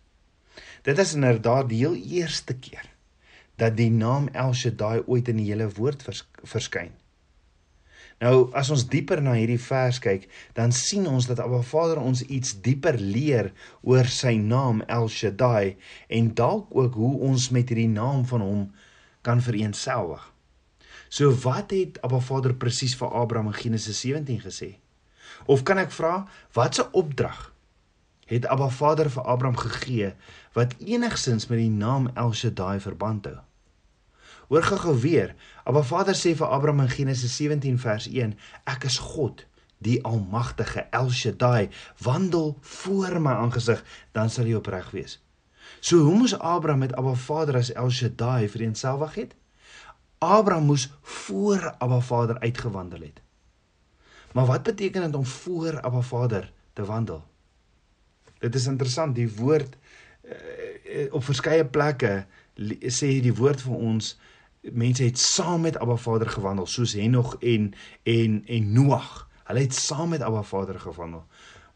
Dit 0.86 0.98
is 0.98 1.14
inderdaad 1.14 1.68
die 1.68 1.82
heel 1.84 1.96
eerste 1.96 2.56
keer 2.56 2.86
dat 3.56 3.76
die 3.76 3.90
naam 3.90 4.28
El 4.36 4.52
Shaddai 4.54 5.02
ooit 5.06 5.28
in 5.32 5.40
die 5.40 5.48
hele 5.48 5.68
woord 5.78 6.02
vers, 6.04 6.22
verskyn. 6.44 6.92
Nou 8.20 8.48
as 8.56 8.70
ons 8.72 8.86
dieper 8.88 9.20
na 9.20 9.34
hierdie 9.36 9.60
vers 9.60 9.98
kyk, 10.00 10.24
dan 10.56 10.72
sien 10.72 11.04
ons 11.08 11.26
dat 11.28 11.40
Abba 11.44 11.60
Vader 11.64 12.00
ons 12.00 12.22
iets 12.32 12.54
dieper 12.64 12.96
leer 13.00 13.50
oor 13.84 14.08
sy 14.08 14.36
naam 14.40 14.80
El 14.88 15.10
Shaddai 15.12 15.76
en 16.08 16.32
dalk 16.36 16.72
ook 16.72 16.96
hoe 16.96 17.12
ons 17.28 17.50
met 17.52 17.68
hierdie 17.68 17.92
naam 17.92 18.24
van 18.28 18.44
hom 18.44 18.62
kan 19.26 19.42
vereensgewig. 19.44 20.22
So 21.08 21.30
wat 21.44 21.70
het 21.70 22.00
Abba 22.02 22.20
Vader 22.20 22.54
presies 22.54 22.96
vir 22.98 23.12
Abraham 23.14 23.52
in 23.52 23.58
Genesis 23.58 24.00
17 24.00 24.40
gesê? 24.42 24.76
Of 25.46 25.62
kan 25.62 25.78
ek 25.78 25.92
vra 25.94 26.26
watse 26.56 26.86
opdrag 26.92 27.52
het 28.26 28.46
Abba 28.50 28.68
Vader 28.74 29.10
vir 29.10 29.22
Abraham 29.22 29.58
gegee 29.60 30.14
wat 30.56 30.74
enigsins 30.82 31.46
met 31.46 31.60
die 31.62 31.70
naam 31.70 32.08
El 32.14 32.32
Shaddai 32.34 32.80
verband 32.82 33.28
hou? 33.30 33.38
Hoor 34.46 34.62
gou-gou 34.62 34.94
weer. 35.02 35.34
Abba 35.66 35.82
Vader 35.82 36.14
sê 36.14 36.34
vir 36.38 36.46
Abraham 36.46 36.84
in 36.86 36.90
Genesis 36.90 37.34
17 37.36 37.78
vers 37.82 38.06
1: 38.06 38.36
Ek 38.64 38.86
is 38.86 38.98
God, 39.02 39.42
die 39.82 39.98
Almagtige 40.06 40.86
El 40.94 41.10
Shaddai. 41.10 41.68
Wandel 42.02 42.56
voor 42.60 43.18
my 43.20 43.34
aangesig, 43.42 43.82
dan 44.14 44.30
sal 44.30 44.46
jy 44.46 44.54
opreg 44.58 44.92
wees. 44.94 45.18
So 45.80 45.98
hoe 46.06 46.14
moes 46.14 46.36
Abraham 46.38 46.84
met 46.86 46.94
Abba 46.94 47.14
Vader 47.14 47.58
as 47.58 47.72
El 47.74 47.90
Shaddai 47.90 48.48
vereenselwig 48.48 49.18
het? 49.18 49.34
Abraham 50.18 50.64
moes 50.64 50.92
voor 51.02 51.74
Abba 51.78 52.00
Vader 52.00 52.38
uitgewandel 52.38 53.00
het. 53.00 53.20
Maar 54.32 54.46
wat 54.46 54.62
beteken 54.62 55.02
dit 55.02 55.14
om 55.14 55.24
voor 55.24 55.80
Abba 55.80 56.00
Vader 56.00 56.52
te 56.72 56.84
wandel? 56.84 57.24
Dit 58.38 58.54
is 58.54 58.66
interessant, 58.66 59.14
die 59.14 59.36
woord 59.36 59.76
uh, 60.24 61.12
op 61.12 61.24
verskeie 61.24 61.64
plekke 61.64 62.26
sê 62.88 63.08
die 63.20 63.34
woord 63.36 63.60
vir 63.60 63.76
ons 63.76 64.14
mense 64.72 65.04
het 65.04 65.18
saam 65.20 65.66
met 65.66 65.76
Abba 65.78 65.96
Vader 65.96 66.28
gewandel 66.28 66.66
soos 66.66 66.96
Henog 66.96 67.36
en 67.40 67.72
en 68.02 68.42
en 68.46 68.72
Noag. 68.72 69.28
Hulle 69.44 69.60
het 69.60 69.74
saam 69.74 70.08
met 70.08 70.22
Abba 70.22 70.42
Vader 70.42 70.80
gewandel. 70.80 71.24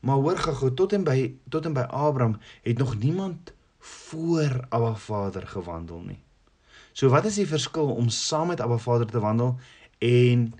Maar 0.00 0.16
hoor 0.16 0.38
gou 0.38 0.74
tot 0.74 0.92
en 0.92 1.04
by 1.04 1.34
tot 1.48 1.64
en 1.64 1.76
by 1.76 1.84
Abraham 1.88 2.38
het 2.62 2.78
nog 2.78 2.98
niemand 2.98 3.52
voor 3.78 4.64
Abba 4.68 4.94
Vader 4.94 5.46
gewandel 5.46 6.00
nie. 6.00 6.18
So 6.92 7.08
wat 7.08 7.24
is 7.24 7.38
die 7.40 7.48
verskil 7.48 7.92
om 7.94 8.08
saam 8.08 8.50
met 8.52 8.60
Abba 8.60 8.78
Vader 8.78 9.06
te 9.06 9.20
wandel 9.20 9.58
en 9.98 10.54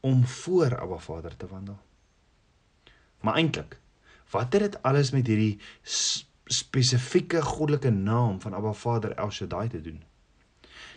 om 0.00 0.24
voor 0.24 0.78
Abba 0.78 0.98
Vader 0.98 1.36
te 1.36 1.46
wandel? 1.46 1.78
Maar 3.20 3.34
eintlik, 3.34 3.78
wat 4.30 4.52
het 4.52 4.62
dit 4.62 4.82
alles 4.82 5.10
met 5.10 5.26
hierdie 5.26 5.58
spesifieke 6.44 7.42
goddelike 7.42 7.90
naam 7.90 8.40
van 8.40 8.54
Abba 8.54 8.72
Vader 8.72 9.12
El 9.12 9.30
Shaddai 9.30 9.68
te 9.68 9.80
doen? 9.80 10.02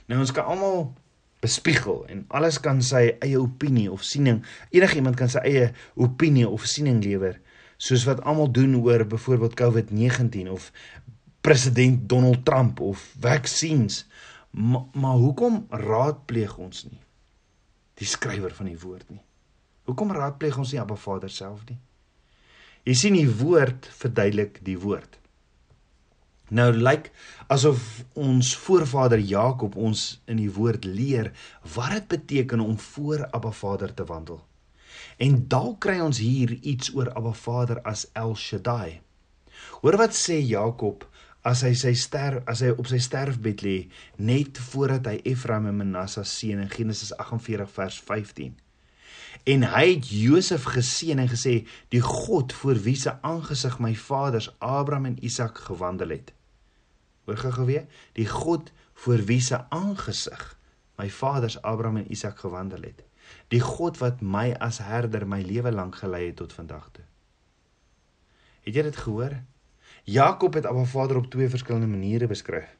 Nou 0.08 0.20
ons 0.20 0.32
kan 0.32 0.46
almal 0.46 0.94
bespiegel 1.40 2.06
en 2.08 2.26
alles 2.28 2.60
kan 2.60 2.82
sy 2.82 3.04
eie 3.20 3.40
opinie 3.40 3.92
of 3.92 4.04
siening, 4.04 4.42
enigiemand 4.74 5.20
kan 5.20 5.30
sy 5.30 5.44
eie 5.46 5.70
opinie 5.96 6.48
of 6.50 6.66
siening 6.66 7.04
lewer, 7.04 7.38
soos 7.78 8.08
wat 8.10 8.24
almal 8.26 8.50
doen 8.52 8.74
oor 8.82 9.06
byvoorbeeld 9.06 9.58
COVID-19 9.60 10.50
of 10.52 10.72
president 11.48 12.10
Donald 12.10 12.44
Trump 12.46 12.82
of 12.84 13.00
vaksines. 13.20 14.06
Ma, 14.52 14.82
maar 14.94 15.16
hoekom 15.16 15.62
raadpleeg 15.70 16.58
ons 16.60 16.84
nie 16.90 17.00
die 17.98 18.08
skrywer 18.08 18.52
van 18.54 18.68
die 18.68 18.80
woord 18.82 19.08
nie? 19.10 19.22
Hoekom 19.88 20.12
raadpleeg 20.12 20.58
ons 20.60 20.74
nie 20.74 20.82
Abba 20.82 20.98
Vader 21.00 21.32
self 21.32 21.64
nie? 21.70 21.78
Jy 22.88 22.96
sien 23.00 23.16
die 23.16 23.30
woord 23.40 23.88
verduidelik 23.96 24.60
die 24.68 24.76
woord. 24.80 25.16
Nou 26.52 26.68
lyk 26.72 26.84
like, 26.84 27.16
asof 27.52 27.82
ons 28.16 28.54
voorvader 28.68 29.20
Jakob 29.20 29.76
ons 29.80 30.06
in 30.28 30.40
die 30.40 30.52
woord 30.52 30.84
leer 30.88 31.32
wat 31.76 31.96
dit 31.96 32.08
beteken 32.18 32.64
om 32.64 32.76
voor 32.92 33.24
Abba 33.32 33.52
Vader 33.56 33.96
te 33.96 34.06
wandel. 34.08 34.44
En 35.20 35.40
dalk 35.48 35.80
kry 35.88 36.00
ons 36.04 36.20
hier 36.20 36.58
iets 36.60 36.92
oor 36.96 37.12
Abba 37.16 37.32
Vader 37.36 37.82
as 37.88 38.06
El 38.16 38.36
Shaddai. 38.36 39.00
Hoor 39.82 39.98
wat 40.00 40.16
sê 40.16 40.42
Jakob 40.44 41.08
as 41.48 41.64
hy 41.64 41.74
sy 41.80 41.94
ster 41.96 42.42
as 42.50 42.62
hy 42.66 42.74
op 42.76 42.90
sy 42.92 43.00
sterfbed 43.04 43.64
lê 43.64 43.78
net 44.20 44.60
voordat 44.70 45.08
hy 45.12 45.18
Efraim 45.32 45.70
en 45.72 45.78
Manasse 45.80 46.24
seën 46.28 46.60
in 46.60 46.72
Genesis 46.72 47.14
48 47.16 47.72
vers 47.72 48.00
15. 48.04 48.56
En 49.48 49.64
hy 49.72 49.86
het 49.94 50.10
Josef 50.12 50.66
geseën 50.74 51.20
en 51.24 51.30
gesê 51.32 51.62
die 51.94 52.04
God 52.04 52.56
voor 52.60 52.82
wie 52.84 52.98
se 53.00 53.14
aangesig 53.24 53.78
my 53.84 53.94
vaders 53.96 54.50
Abraham 54.60 55.14
en 55.14 55.22
Isak 55.24 55.64
gewandel 55.70 56.18
het 56.18 56.34
Hoor 57.28 57.38
gou 57.44 57.66
weer, 57.68 57.88
die 58.16 58.28
God 58.28 58.72
voor 59.04 59.20
wie 59.28 59.42
se 59.44 59.60
aangesig 59.70 60.44
my 60.98 61.10
vaders 61.12 61.58
Abraham 61.62 61.98
en 61.98 62.12
Isak 62.12 62.40
gewandel 62.40 62.88
het. 62.88 63.04
Die 63.52 63.60
God 63.60 64.00
wat 64.00 64.22
my 64.24 64.54
as 64.64 64.80
herder 64.80 65.28
my 65.28 65.42
lewe 65.44 65.72
lank 65.72 66.00
gelei 66.00 66.30
het 66.30 66.40
tot 66.40 66.56
vandag 66.56 66.88
toe. 66.96 67.04
Het 68.64 68.80
jy 68.80 68.86
dit 68.88 69.00
gehoor? 69.04 69.36
Jakob 70.08 70.54
het 70.54 70.66
Abba 70.66 70.84
Vader 70.84 71.18
op 71.18 71.26
twee 71.28 71.50
verskillende 71.50 71.88
maniere 71.88 72.28
beskryf. 72.28 72.78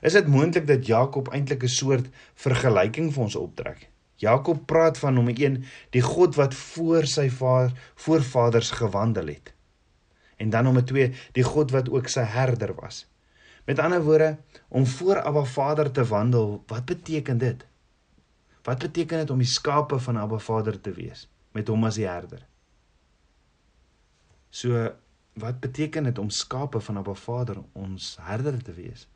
Is 0.00 0.12
dit 0.12 0.26
moontlik 0.26 0.66
dat 0.66 0.86
Jakob 0.86 1.28
eintlik 1.34 1.62
'n 1.62 1.68
soort 1.68 2.06
vergelyking 2.34 3.12
vir 3.12 3.22
ons 3.22 3.34
optrek? 3.34 3.88
Jakob 4.14 4.66
praat 4.66 4.98
van 4.98 5.14
nommer 5.14 5.34
1, 5.34 5.64
die 5.90 6.02
God 6.02 6.34
wat 6.34 6.54
voor 6.54 7.06
sy 7.06 7.30
vader 7.30 7.72
voorvaders 7.94 8.70
gewandel 8.70 9.26
het. 9.26 9.52
En 10.36 10.50
dan 10.50 10.64
nommer 10.64 10.84
2, 10.84 11.12
die 11.32 11.42
God 11.42 11.70
wat 11.70 11.90
ook 11.90 12.08
sy 12.08 12.22
herder 12.22 12.74
was. 12.74 13.06
Met 13.64 13.78
ander 13.78 14.02
woorde, 14.02 14.38
om 14.68 14.86
voor 14.86 15.20
Abba 15.22 15.44
Vader 15.44 15.90
te 15.90 16.04
wandel, 16.04 16.62
wat 16.66 16.84
beteken 16.84 17.38
dit? 17.38 17.66
Wat 18.62 18.78
beteken 18.78 19.18
dit 19.18 19.30
om 19.30 19.38
die 19.38 19.46
skape 19.46 19.98
van 19.98 20.18
Abba 20.18 20.38
Vader 20.38 20.80
te 20.80 20.92
wees 20.92 21.28
met 21.52 21.68
hom 21.68 21.84
as 21.84 21.94
die 21.94 22.06
herder? 22.06 22.46
So, 24.50 24.92
wat 25.38 25.60
beteken 25.60 26.04
dit 26.04 26.18
om 26.18 26.30
skape 26.30 26.80
van 26.80 26.96
Abba 27.00 27.14
Vader 27.14 27.62
ons 27.72 28.16
herder 28.20 28.62
te 28.62 28.74
wees? 28.74 29.06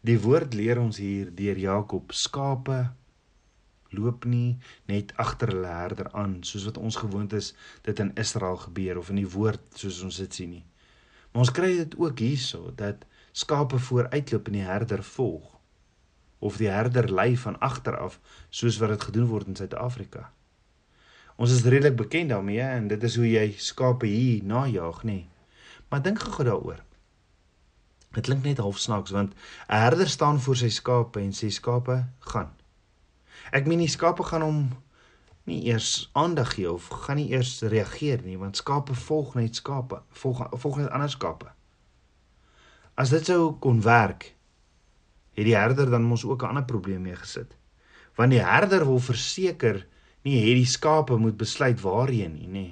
Die 0.00 0.18
woord 0.20 0.54
leer 0.54 0.80
ons 0.80 1.00
hier 1.02 1.32
deur 1.34 1.58
Jakob 1.58 2.12
skape 2.12 2.78
loop 3.96 4.24
nie 4.28 4.56
net 4.90 5.12
agter 5.22 5.52
hulle 5.54 5.72
herder 5.72 6.08
aan 6.12 6.38
soos 6.44 6.66
wat 6.68 6.78
ons 6.78 6.98
gewoond 7.00 7.32
is 7.38 7.52
dit 7.88 7.98
in 8.02 8.12
Israel 8.20 8.58
gebeur 8.66 8.98
of 9.00 9.10
in 9.12 9.20
die 9.22 9.30
woord 9.36 9.62
soos 9.74 10.02
ons 10.06 10.20
dit 10.22 10.40
sien 10.40 10.52
nie. 10.58 10.64
Maar 11.32 11.46
ons 11.46 11.54
kry 11.58 11.72
dit 11.76 11.98
ook 12.00 12.22
hierso 12.24 12.72
dat 12.80 13.04
skape 13.36 13.78
vooruitloop 13.88 14.48
en 14.48 14.58
die 14.60 14.66
herder 14.66 15.04
volg 15.16 15.52
of 16.46 16.56
die 16.60 16.70
herder 16.70 17.08
lei 17.12 17.36
van 17.36 17.58
agter 17.64 17.96
af 17.98 18.20
soos 18.50 18.78
wat 18.82 18.94
dit 18.94 19.08
gedoen 19.08 19.28
word 19.32 19.52
in 19.52 19.56
Suid-Afrika. 19.56 20.30
Ons 21.36 21.52
is 21.52 21.64
redelik 21.64 21.96
bekend 21.96 22.32
daarmee 22.32 22.60
en 22.60 22.88
dit 22.88 23.02
is 23.02 23.16
hoe 23.16 23.28
jy 23.28 23.46
skape 23.60 24.08
hier 24.08 24.44
najag, 24.44 25.02
nê. 25.04 25.26
Maar 25.88 26.02
dink 26.02 26.18
gou 26.18 26.44
daaroor. 26.44 26.80
Dit 28.16 28.24
klink 28.24 28.46
net 28.48 28.62
half 28.64 28.78
snaaks 28.80 29.12
want 29.12 29.34
'n 29.68 29.82
herder 29.84 30.08
staan 30.08 30.40
voor 30.40 30.56
sy 30.56 30.68
skape 30.68 31.20
en 31.20 31.32
sê 31.32 31.48
skape, 31.52 32.04
gaan. 32.18 32.52
Ek 33.52 33.66
meen 33.66 33.78
die 33.78 33.88
skape 33.88 34.22
gaan 34.22 34.42
hom 34.42 34.70
nie 35.44 35.64
eers 35.64 36.10
aandag 36.12 36.54
gee 36.54 36.72
of 36.72 36.88
gaan 36.88 37.16
nie 37.16 37.30
eers 37.30 37.60
reageer 37.62 38.22
nie 38.24 38.38
want 38.38 38.56
skape 38.56 38.94
volg 38.94 39.34
net 39.34 39.54
skape, 39.54 40.00
volg 40.10 40.48
volg 40.50 40.76
net 40.76 40.90
ander 40.90 41.10
skape. 41.10 41.52
As 42.94 43.10
dit 43.10 43.24
sou 43.26 43.52
kon 43.60 43.82
werk, 43.82 44.34
het 45.36 45.44
die 45.44 45.56
herder 45.56 45.90
dan 45.90 46.02
mos 46.02 46.24
ook 46.24 46.42
'n 46.42 46.48
ander 46.48 46.64
probleem 46.64 47.02
mee 47.02 47.16
gesit. 47.16 47.56
Want 48.14 48.30
die 48.30 48.42
herder 48.42 48.86
wil 48.86 48.98
verseker 48.98 49.86
nie 50.26 50.40
hê 50.42 50.56
die 50.58 50.66
skape 50.68 51.16
moet 51.22 51.38
besluit 51.38 51.80
waarheen 51.84 52.34
nie, 52.34 52.50
nê. 52.50 52.66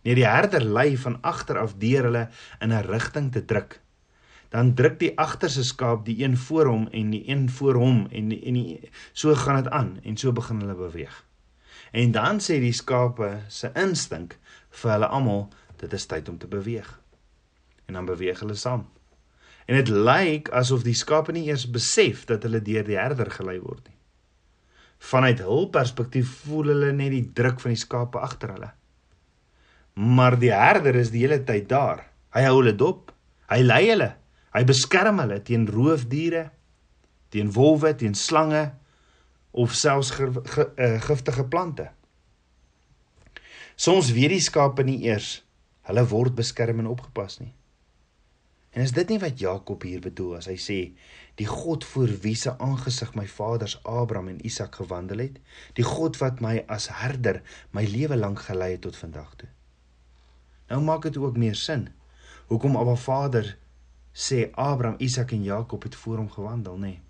Nee, 0.00 0.16
die 0.16 0.24
herder 0.24 0.64
lei 0.64 0.96
van 0.96 1.18
agter 1.20 1.58
af 1.60 1.76
deur 1.80 2.08
hulle 2.08 2.28
in 2.64 2.72
'n 2.72 2.86
rigting 2.88 3.32
te 3.32 3.44
druk. 3.44 3.80
Dan 4.50 4.74
druk 4.74 4.98
die 4.98 5.12
agterste 5.18 5.64
skaap 5.64 6.04
die 6.04 6.24
een 6.24 6.36
voor 6.36 6.66
hom 6.66 6.88
en 6.90 7.10
die 7.10 7.22
een 7.28 7.50
voor 7.50 7.74
hom 7.74 8.06
en 8.10 8.28
die, 8.28 8.40
en 8.46 8.54
die, 8.54 8.90
so 9.12 9.34
gaan 9.34 9.62
dit 9.62 9.72
aan 9.72 10.00
en 10.02 10.16
so 10.16 10.32
begin 10.32 10.60
hulle 10.60 10.74
beweeg. 10.74 11.24
En 11.92 12.12
dan 12.12 12.40
sê 12.40 12.58
die 12.58 12.72
skape 12.72 13.30
se 13.48 13.70
instink 13.74 14.38
vir 14.70 14.90
hulle 14.90 15.06
almal 15.06 15.48
dit 15.76 15.92
is 15.92 16.06
tyd 16.06 16.28
om 16.28 16.38
te 16.38 16.46
beweeg. 16.46 17.00
En 17.86 17.94
dan 17.94 18.04
beweeg 18.04 18.40
hulle 18.40 18.54
saam. 18.54 18.88
En 19.66 19.76
dit 19.76 19.88
lyk 19.88 20.50
asof 20.50 20.82
die 20.82 20.94
skape 20.94 21.32
nie 21.32 21.46
eers 21.46 21.70
besef 21.70 22.24
dat 22.24 22.42
hulle 22.42 22.62
deur 22.62 22.84
die 22.84 22.98
herder 22.98 23.30
gelei 23.30 23.60
word 23.60 23.86
nie. 23.86 23.99
Vanuit 25.00 25.40
hul 25.40 25.68
perspektief 25.72 26.42
voel 26.44 26.74
hulle 26.74 26.92
net 26.92 27.14
die 27.14 27.24
druk 27.36 27.60
van 27.62 27.72
die 27.72 27.80
skape 27.80 28.20
agter 28.20 28.52
hulle. 28.54 28.70
Maar 30.00 30.36
die 30.40 30.52
herder 30.52 30.98
is 31.00 31.12
die 31.14 31.24
hele 31.24 31.40
tyd 31.44 31.68
daar. 31.70 32.04
Hy 32.36 32.44
hou 32.46 32.58
hulle 32.60 32.76
dop. 32.76 33.10
Hy 33.50 33.62
lei 33.64 33.82
hulle. 33.88 34.12
Hy 34.54 34.64
beskerm 34.66 35.20
hulle 35.22 35.38
teen 35.46 35.66
roofdiere, 35.70 36.50
teen 37.30 37.52
wolwe, 37.54 37.94
teen 37.96 38.16
slange 38.18 38.66
of 39.50 39.74
selfs 39.74 40.12
ge, 40.14 40.28
ge, 40.54 40.66
uh, 40.66 40.96
giftige 41.06 41.46
plante. 41.50 41.88
Soms 43.80 44.10
weet 44.14 44.34
die 44.34 44.44
skape 44.44 44.84
nie 44.86 45.00
eers 45.06 45.40
hulle 45.88 46.04
word 46.10 46.36
beskerm 46.38 46.82
en 46.82 46.90
opgepas 46.90 47.40
nie. 47.40 47.54
En 48.70 48.82
is 48.82 48.92
dit 48.94 49.08
nie 49.08 49.18
wat 49.18 49.38
Jakob 49.42 49.82
hier 49.82 50.00
bedoel 50.00 50.36
as 50.38 50.46
hy 50.46 50.56
sê 50.60 50.78
die 51.40 51.48
God 51.48 51.84
voor 51.84 52.10
wie 52.22 52.36
se 52.38 52.52
aangesig 52.58 53.14
my 53.18 53.26
vaders 53.26 53.78
Abraham 53.82 54.28
en 54.28 54.44
Isak 54.46 54.78
gewandel 54.78 55.24
het, 55.24 55.38
die 55.74 55.86
God 55.86 56.18
wat 56.20 56.42
my 56.44 56.60
as 56.68 56.86
herder 57.00 57.40
my 57.74 57.82
lewe 57.88 58.18
lank 58.18 58.44
gelei 58.46 58.74
het 58.76 58.84
tot 58.86 58.98
vandag 59.00 59.34
toe. 59.40 59.48
Nou 60.70 60.82
maak 60.86 61.02
dit 61.08 61.16
ook 61.18 61.38
meer 61.40 61.56
sin. 61.58 61.88
Hoekom 62.46 62.76
Abba 62.76 62.94
Vader 62.94 63.56
sê 64.14 64.50
Abraham, 64.52 64.98
Isak 64.98 65.32
en 65.32 65.42
Jakob 65.42 65.82
het 65.82 65.96
voor 65.96 66.22
hom 66.22 66.30
gewandel, 66.30 66.76
nê? 66.78 66.94
Nee. 66.94 67.00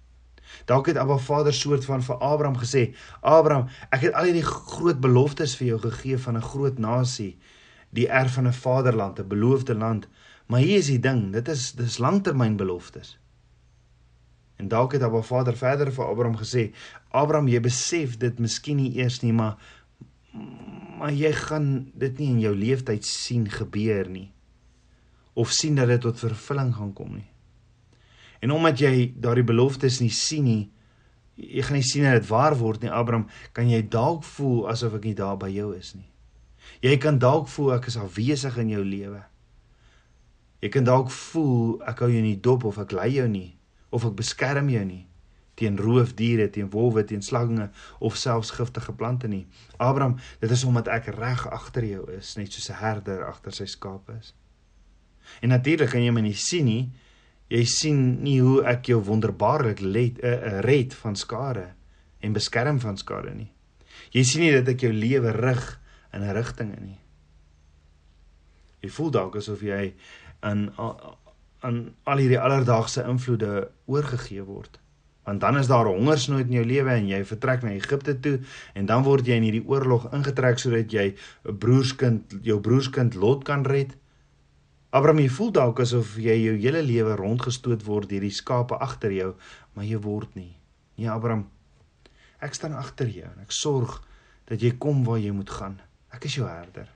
Dalk 0.64 0.86
het 0.86 0.96
Abba 0.96 1.16
Vader 1.16 1.54
soort 1.54 1.84
van 1.84 2.02
vir 2.02 2.16
Abraham 2.16 2.56
gesê: 2.58 2.94
"Abraham, 3.20 3.68
ek 3.90 4.00
het 4.00 4.14
al 4.14 4.30
hierdie 4.30 4.46
groot 4.46 5.00
beloftes 5.00 5.56
vir 5.56 5.66
jou 5.66 5.78
gegee 5.80 6.18
van 6.18 6.36
'n 6.36 6.48
groot 6.52 6.78
nasie, 6.78 7.38
die 7.90 8.08
erf 8.08 8.34
van 8.34 8.46
'n 8.46 8.52
vaderland, 8.52 9.20
'n 9.20 9.28
beloofde 9.28 9.74
land, 9.74 10.08
maar 10.50 10.64
hier 10.66 10.82
is 10.82 10.90
die 10.90 11.00
ding, 11.02 11.30
dit 11.32 11.48
is 11.48 11.70
dis 11.78 11.98
langtermynbeloftes." 12.02 13.16
En 14.60 14.68
dalk 14.68 14.92
het 14.92 15.02
Abba 15.02 15.22
Vader 15.24 15.56
verder 15.56 15.92
vir 15.92 16.04
Abraham 16.04 16.36
gesê: 16.36 16.72
"Abraham, 17.08 17.48
jy 17.48 17.60
besef 17.60 18.18
dit 18.18 18.38
miskien 18.38 18.76
nie 18.76 18.96
eers 18.98 19.22
nie, 19.22 19.32
maar 19.32 19.56
maar 21.00 21.12
jy 21.12 21.32
gaan 21.32 21.90
dit 21.96 22.18
nie 22.18 22.28
in 22.28 22.40
jou 22.40 22.54
lewenstyd 22.54 23.04
sien 23.04 23.48
gebeur 23.50 24.06
nie 24.08 24.32
of 25.32 25.50
sien 25.50 25.74
dat 25.74 25.88
dit 25.88 26.00
tot 26.00 26.18
vervulling 26.18 26.74
gaan 26.74 26.92
kom 26.92 27.14
nie." 27.14 27.30
En 28.40 28.50
omdat 28.50 28.78
jy 28.78 29.12
daardie 29.16 29.44
beloftes 29.44 30.00
nie 30.00 30.12
sien 30.12 30.44
nie, 30.44 30.70
jy 31.36 31.62
gaan 31.62 31.76
nie 31.76 31.86
sien 31.86 32.04
dat 32.04 32.20
dit 32.20 32.28
waar 32.28 32.56
word 32.56 32.82
nie, 32.82 32.92
Abraham, 32.92 33.28
kan 33.52 33.68
jy 33.68 33.82
dalk 33.88 34.24
voel 34.24 34.68
asof 34.68 34.94
ek 35.00 35.04
nie 35.08 35.16
daar 35.16 35.36
by 35.40 35.48
jou 35.52 35.72
is 35.76 35.94
nie. 35.94 36.08
Jy 36.84 36.96
kan 37.00 37.18
dalk 37.20 37.48
voel 37.48 37.74
ek 37.76 37.88
is 37.90 37.98
afwesig 38.00 38.56
in 38.60 38.72
jou 38.72 38.84
lewe. 38.84 39.22
Jy 40.60 40.68
kan 40.68 40.84
dalk 40.84 41.10
voel 41.10 41.80
ek 41.88 42.02
hou 42.04 42.10
jou 42.12 42.22
nie 42.22 42.40
dop 42.40 42.64
of 42.64 42.78
ek 42.78 42.92
lei 42.92 43.14
jou 43.14 43.28
nie 43.28 43.56
of 43.90 44.04
ek 44.04 44.18
beskerm 44.18 44.68
jou 44.70 44.84
nie 44.84 45.06
teen 45.60 45.76
roofdiere, 45.76 46.46
teen 46.48 46.70
wolwe, 46.72 47.04
teen 47.04 47.20
slange 47.20 47.66
of 48.00 48.16
selfs 48.16 48.54
giftige 48.56 48.94
plante 48.96 49.28
nie. 49.28 49.46
Abraham, 49.76 50.14
dit 50.40 50.50
is 50.50 50.64
omdat 50.64 50.88
ek 50.88 51.10
reg 51.18 51.42
agter 51.52 51.84
jou 51.84 52.06
is, 52.16 52.36
net 52.36 52.52
soos 52.52 52.70
'n 52.70 52.80
herder 52.80 53.26
agter 53.28 53.52
sy 53.52 53.66
skape 53.66 54.16
is. 54.20 54.32
En 55.42 55.48
natuurlik 55.48 55.90
kan 55.90 56.00
jy 56.00 56.10
my 56.10 56.20
nie 56.20 56.34
sien 56.34 56.64
nie, 56.64 56.92
Jy 57.50 57.64
sien 57.66 58.00
nie 58.22 58.38
hoe 58.38 58.60
ek 58.70 58.92
jou 58.92 59.00
wonderbaarlik 59.02 59.82
let, 59.82 60.20
uh, 60.22 60.60
red 60.62 60.94
van 61.02 61.16
skade 61.18 61.72
en 62.22 62.36
beskerm 62.36 62.78
van 62.82 62.98
skade 63.00 63.32
nie. 63.34 63.48
Jy 64.14 64.22
sien 64.26 64.44
nie 64.44 64.52
dat 64.54 64.70
ek 64.70 64.84
jou 64.86 64.92
lewe 64.94 65.32
rig 65.34 65.64
in 66.14 66.22
'n 66.22 66.34
rigting 66.34 66.70
in 66.76 66.84
nie. 66.84 67.00
Jy 68.82 68.90
voel 68.90 69.10
dalk 69.10 69.36
asof 69.36 69.62
jy 69.62 69.94
aan 70.40 70.70
aan 71.60 71.80
al 72.08 72.22
hierdie 72.22 72.40
alledaagse 72.40 73.02
invloede 73.04 73.68
oorgegee 73.84 74.42
word. 74.42 74.78
Want 75.28 75.40
dan 75.40 75.58
is 75.58 75.68
daar 75.68 75.86
hongersnood 75.86 76.48
in 76.48 76.56
jou 76.56 76.64
lewe 76.64 76.94
en 76.94 77.08
jy 77.08 77.20
vertrek 77.28 77.62
na 77.62 77.74
Egipte 77.76 78.14
toe 78.24 78.38
en 78.74 78.86
dan 78.88 79.04
word 79.04 79.28
jy 79.28 79.36
in 79.36 79.44
hierdie 79.44 79.66
oorlog 79.68 80.08
ingetrek 80.16 80.58
sodat 80.58 80.92
jy 80.92 81.12
'n 81.44 81.58
broerskind 81.58 82.38
jou 82.42 82.60
broerskind 82.60 83.14
Lot 83.14 83.44
kan 83.44 83.64
red. 83.64 83.96
Abraham, 84.90 85.20
jy 85.20 85.28
voel 85.28 85.52
dalk 85.52 85.80
asof 85.80 86.16
jy 86.16 86.34
jou 86.44 86.56
hele 86.56 86.82
lewe 86.82 87.16
rondgestoot 87.16 87.84
word 87.84 88.08
deur 88.08 88.20
die 88.20 88.34
skape 88.34 88.74
agter 88.74 89.12
jou, 89.12 89.34
maar 89.74 89.84
jy 89.84 89.98
word 89.98 90.34
nie. 90.34 90.56
Nee, 90.96 91.10
Abraham. 91.10 91.50
Ek 92.40 92.54
staan 92.54 92.72
agter 92.72 93.06
jou 93.06 93.28
en 93.28 93.40
ek 93.44 93.52
sorg 93.52 94.00
dat 94.46 94.60
jy 94.62 94.72
kom 94.78 95.04
waar 95.04 95.18
jy 95.18 95.30
moet 95.30 95.50
gaan. 95.50 95.80
Ek 96.10 96.24
is 96.24 96.34
jou 96.34 96.48
herder. 96.48 96.88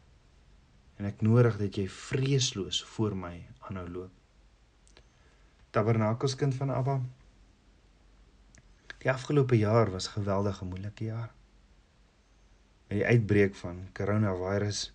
En 0.97 1.09
ek 1.09 1.23
nodig 1.27 1.59
dat 1.59 1.77
jy 1.77 1.89
vreesloos 1.91 2.83
voor 2.95 3.17
my 3.17 3.35
aanhou 3.69 3.87
loop. 3.89 5.03
Tabernakels 5.75 6.37
kind 6.39 6.55
van 6.55 6.71
Abba. 6.71 7.01
Die 9.03 9.11
afgelope 9.11 9.59
jaar 9.59 9.91
was 9.91 10.09
'n 10.09 10.21
geweldige 10.21 10.65
moeilike 10.65 11.05
jaar. 11.05 11.33
Met 12.89 12.99
die 12.99 13.07
uitbreek 13.07 13.55
van 13.55 13.89
coronavirus 13.93 14.93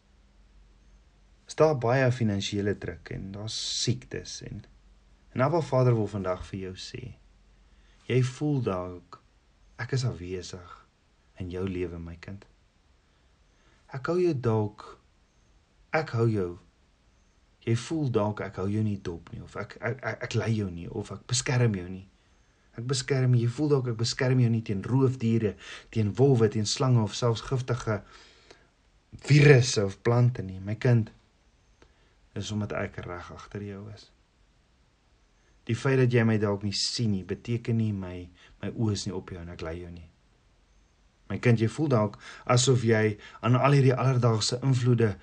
is 1.49 1.55
daar 1.57 1.77
baie 1.81 2.11
finansiële 2.13 2.75
druk 2.77 3.09
en 3.09 3.31
daar's 3.33 3.55
siektes 3.81 4.41
en 4.45 4.61
en 5.33 5.41
Abba 5.41 5.61
Vader 5.65 5.95
wil 5.97 6.09
vandag 6.11 6.43
vir 6.49 6.59
jou 6.59 6.73
sê 6.83 7.01
jy 8.09 8.19
voel 8.35 8.59
dalk 8.67 9.17
ek 9.81 9.95
is 9.97 10.05
afwesig 10.05 10.75
in 11.41 11.49
jou 11.53 11.63
lewe 11.69 11.97
my 12.03 12.13
kind 12.25 12.45
ek 13.97 14.11
hou 14.11 14.17
jou 14.21 14.35
dalk 14.49 14.85
ek 15.95 16.15
hou 16.17 16.27
jou 16.29 16.51
jy 17.65 17.75
voel 17.87 18.09
dalk 18.19 18.41
ek 18.45 18.61
hou 18.61 18.69
jou 18.71 18.83
nie 18.83 18.97
dop 19.09 19.29
nie 19.33 19.43
of 19.43 19.57
ek 19.59 19.77
ek 19.81 19.99
ek, 20.03 20.23
ek 20.29 20.39
lei 20.39 20.53
jou 20.55 20.69
nie 20.71 20.87
of 20.89 21.11
ek 21.15 21.27
beskerm 21.27 21.75
jou 21.75 21.89
nie 21.89 22.07
ek 22.79 22.87
beskerm 22.87 23.35
jy 23.35 23.49
voel 23.51 23.75
dalk 23.75 23.93
ek 23.93 23.99
beskerm 23.99 24.39
jou 24.39 24.49
nie 24.49 24.63
teen 24.65 24.83
roofdiere 24.85 25.55
teen 25.91 26.13
wolwe 26.15 26.49
teen 26.49 26.69
slange 26.69 27.03
of 27.03 27.15
selfs 27.15 27.45
giftige 27.49 28.01
virusse 29.25 29.83
of 29.85 30.01
plante 30.05 30.45
nie 30.45 30.59
my 30.63 30.77
kind 30.79 31.11
is 32.39 32.51
omdat 32.51 32.73
ek 32.77 33.01
reg 33.05 33.31
agter 33.33 33.63
jou 33.63 33.83
is. 33.93 34.07
Die 35.67 35.77
feit 35.77 35.99
dat 36.01 36.13
jy 36.13 36.23
my 36.25 36.37
dalk 36.41 36.63
nie 36.65 36.75
sien 36.75 37.11
nie, 37.13 37.25
beteken 37.25 37.77
nie 37.77 37.91
my 37.93 38.27
my 38.63 38.71
oë 38.73 38.95
is 38.95 39.05
nie 39.07 39.15
op 39.15 39.29
jou 39.31 39.41
en 39.41 39.51
ek 39.53 39.63
lei 39.65 39.77
jou 39.79 39.91
nie. 39.91 40.07
My 41.29 41.37
kind, 41.37 41.61
jy 41.61 41.69
voel 41.69 41.91
dalk 41.93 42.17
asof 42.49 42.83
jy 42.87 43.19
aan 43.45 43.55
al 43.59 43.77
hierdie 43.77 43.93
alledaagse 43.93 44.57
invloede 44.65 45.13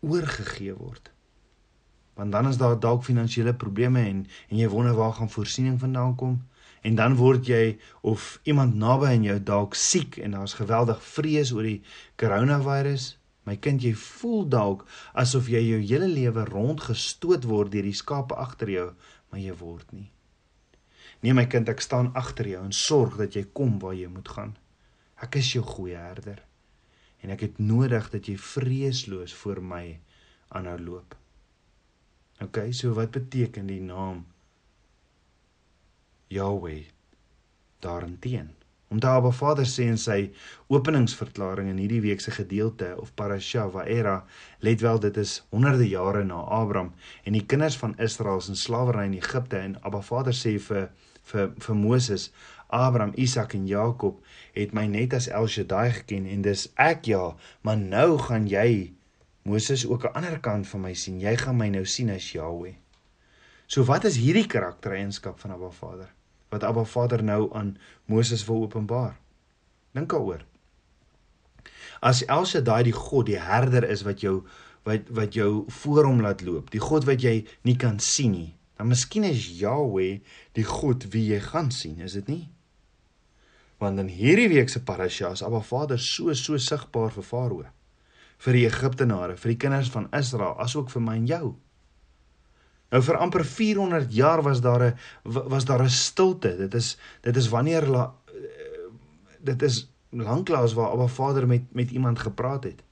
oorgegee 0.00 0.74
word. 0.74 1.10
Want 2.16 2.32
dan 2.32 2.48
is 2.48 2.56
daar 2.56 2.78
dalk 2.80 3.04
finansiële 3.04 3.54
probleme 3.54 4.00
en 4.00 4.26
en 4.48 4.56
jy 4.56 4.68
wonder 4.68 4.94
waar 4.94 5.12
gaan 5.12 5.30
voorsiening 5.30 5.80
vandaan 5.80 6.14
kom 6.16 6.40
en 6.82 6.94
dan 6.94 7.16
word 7.16 7.46
jy 7.46 7.78
of 8.00 8.40
iemand 8.42 8.74
naby 8.74 9.06
aan 9.06 9.22
jou 9.26 9.38
dalk 9.42 9.74
siek 9.74 10.18
en 10.22 10.36
daar's 10.36 10.56
geweldig 10.60 11.02
vrees 11.02 11.52
oor 11.52 11.66
die 11.66 11.82
coronavirus 12.16 13.16
My 13.46 13.54
kind, 13.62 13.84
jy 13.86 13.92
voel 13.94 14.42
dalk 14.50 14.82
asof 15.22 15.46
jy 15.52 15.60
jou 15.62 15.78
hele 15.78 16.08
lewe 16.10 16.42
rondgestoot 16.48 17.46
word 17.46 17.70
deur 17.76 17.86
die 17.86 17.94
skape 17.94 18.34
agter 18.34 18.72
jou, 18.72 18.86
maar 19.30 19.38
jy 19.38 19.54
word 19.60 19.92
nie. 19.94 20.08
Nee 21.22 21.36
my 21.38 21.46
kind, 21.46 21.70
ek 21.70 21.84
staan 21.84 22.10
agter 22.18 22.50
jou 22.50 22.64
en 22.66 22.74
sorg 22.74 23.14
dat 23.22 23.38
jy 23.38 23.46
kom 23.54 23.78
waar 23.82 23.94
jy 23.94 24.10
moet 24.10 24.32
gaan. 24.34 24.56
Ek 25.22 25.38
is 25.38 25.54
jou 25.54 25.62
goeie 25.62 25.94
herder 25.96 26.42
en 27.22 27.32
ek 27.34 27.46
het 27.46 27.58
nodig 27.58 28.10
dat 28.12 28.28
jy 28.28 28.36
vreesloos 28.38 29.34
voor 29.34 29.62
my 29.62 29.84
aanhou 30.48 30.78
loop. 30.78 31.16
OK, 32.44 32.68
so 32.76 32.92
wat 32.96 33.14
beteken 33.16 33.66
die 33.70 33.80
naam 33.80 34.26
Yahweh 36.28 36.84
daarin? 37.80 38.18
Om 38.88 39.00
daar 39.00 39.18
Abba 39.18 39.30
Vader 39.34 39.66
sê 39.66 39.88
in 39.90 39.98
sy 39.98 40.30
openingsverklaring 40.70 41.72
in 41.72 41.80
hierdie 41.82 42.02
week 42.04 42.20
se 42.22 42.30
gedeelte 42.30 42.92
of 43.00 43.10
parasha 43.18 43.64
Vaera, 43.70 44.20
let 44.62 44.84
wel 44.84 45.00
dit 45.02 45.16
is 45.16 45.40
honderde 45.50 45.88
jare 45.88 46.22
na 46.24 46.38
Abraham 46.60 46.92
en 47.24 47.34
die 47.34 47.42
kinders 47.50 47.78
van 47.80 47.96
Israel 47.98 48.40
se 48.40 48.54
slawerny 48.54 49.08
in 49.08 49.18
Egipte 49.18 49.58
en 49.58 49.74
Abba 49.82 50.04
Vader 50.06 50.36
sê 50.36 50.54
vir 50.68 50.90
vir 51.32 51.50
vir 51.58 51.74
Moses, 51.74 52.28
Abraham, 52.68 53.12
Isak 53.14 53.54
en 53.54 53.66
Jakob 53.66 54.18
het 54.54 54.74
my 54.74 54.86
net 54.90 55.14
as 55.14 55.28
El 55.28 55.46
Shaddai 55.46 55.90
geken 56.00 56.26
en 56.26 56.42
dis 56.42 56.66
ek 56.74 57.06
ja, 57.12 57.36
maar 57.62 57.78
nou 57.78 58.18
gaan 58.18 58.48
jy 58.50 58.92
Moses 59.46 59.86
ook 59.86 60.08
aan 60.08 60.22
die 60.22 60.26
ander 60.26 60.40
kant 60.42 60.66
van 60.66 60.82
my 60.88 60.94
sien. 60.94 61.20
Jy 61.22 61.36
gaan 61.38 61.56
my 61.56 61.70
nou 61.70 61.84
sien 61.86 62.10
as 62.10 62.32
Jahweh. 62.32 62.74
So 63.66 63.86
wat 63.86 64.04
is 64.04 64.18
hierdie 64.18 64.46
karaktereienskap 64.50 65.38
van 65.38 65.54
Abba 65.54 65.70
Vader? 65.70 66.10
wat 66.48 66.62
Abba 66.62 66.84
Vader 66.84 67.24
nou 67.24 67.54
aan 67.54 67.76
Moses 68.04 68.44
wil 68.44 68.62
openbaar. 68.62 69.18
Dink 69.90 70.10
daaroor. 70.10 70.44
As 72.00 72.24
Elsa 72.24 72.60
daai 72.60 72.84
die 72.86 72.94
God, 72.94 73.26
die 73.26 73.40
herder 73.40 73.86
is 73.88 74.04
wat 74.06 74.22
jou 74.24 74.42
wat 74.86 75.08
wat 75.10 75.34
jou 75.34 75.64
voor 75.80 76.06
hom 76.06 76.20
laat 76.22 76.44
loop, 76.46 76.70
die 76.70 76.80
God 76.82 77.08
wat 77.08 77.24
jy 77.24 77.40
nie 77.66 77.74
kan 77.74 77.98
sien 77.98 78.30
nie, 78.30 78.52
dan 78.78 78.86
miskien 78.92 79.24
is 79.26 79.48
Yahweh 79.58 80.20
die 80.54 80.66
God 80.68 81.08
wie 81.10 81.24
jy 81.32 81.40
gaan 81.42 81.72
sien, 81.74 81.98
is 82.06 82.14
dit 82.14 82.28
nie? 82.30 82.44
Want 83.78 83.98
in 83.98 84.08
hierdie 84.08 84.48
week 84.48 84.70
se 84.72 84.80
parasha 84.82 85.30
is 85.36 85.42
Abba 85.44 85.60
Vader 85.60 85.98
so 86.00 86.32
so 86.34 86.56
sigbaar 86.56 87.12
vir 87.12 87.24
Farao, 87.24 87.64
vir 88.38 88.52
die 88.56 88.66
Egiptenare, 88.68 89.36
vir 89.36 89.52
die 89.52 89.60
kinders 89.60 89.90
van 89.92 90.08
Israel, 90.16 90.56
asook 90.62 90.90
vir 90.90 91.04
my 91.04 91.16
en 91.20 91.26
jou. 91.28 91.54
Nou 92.94 93.02
vir 93.02 93.18
amper 93.18 93.44
400 93.44 94.12
jaar 94.14 94.42
was 94.46 94.60
daar 94.60 94.82
'n 94.82 94.94
was 95.24 95.64
daar 95.64 95.82
'n 95.82 95.90
stilte. 95.90 96.56
Dit 96.56 96.74
is 96.74 96.96
dit 97.22 97.36
is 97.36 97.48
wanneer 97.48 97.86
la, 97.86 98.14
eh, 98.28 98.88
dit 99.40 99.62
is 99.62 99.90
lanklaas 100.10 100.74
waar 100.74 100.90
Abba 100.90 101.06
Vader 101.06 101.46
met 101.46 101.74
met 101.74 101.90
iemand 101.90 102.18
gepraat 102.18 102.64
het. 102.64 102.82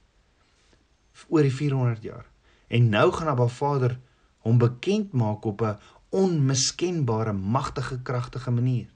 Oor 1.28 1.42
die 1.42 1.54
400 1.54 2.02
jaar. 2.02 2.26
En 2.68 2.88
nou 2.88 3.12
gaan 3.12 3.28
Abba 3.28 3.46
Vader 3.46 3.98
hom 4.38 4.58
bekend 4.58 5.12
maak 5.12 5.44
op 5.44 5.62
'n 5.62 5.78
onmiskenbare, 6.08 7.32
magtige, 7.32 8.02
kragtige 8.02 8.50
manier. 8.50 8.93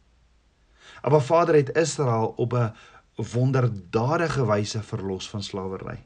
Abba 1.00 1.20
Vader 1.20 1.54
het 1.54 1.76
Israel 1.76 2.32
op 2.36 2.52
'n 2.52 2.72
wonderdadige 3.14 4.46
wyse 4.46 4.82
verlos 4.82 5.30
van 5.30 5.42
slawerny 5.42 6.04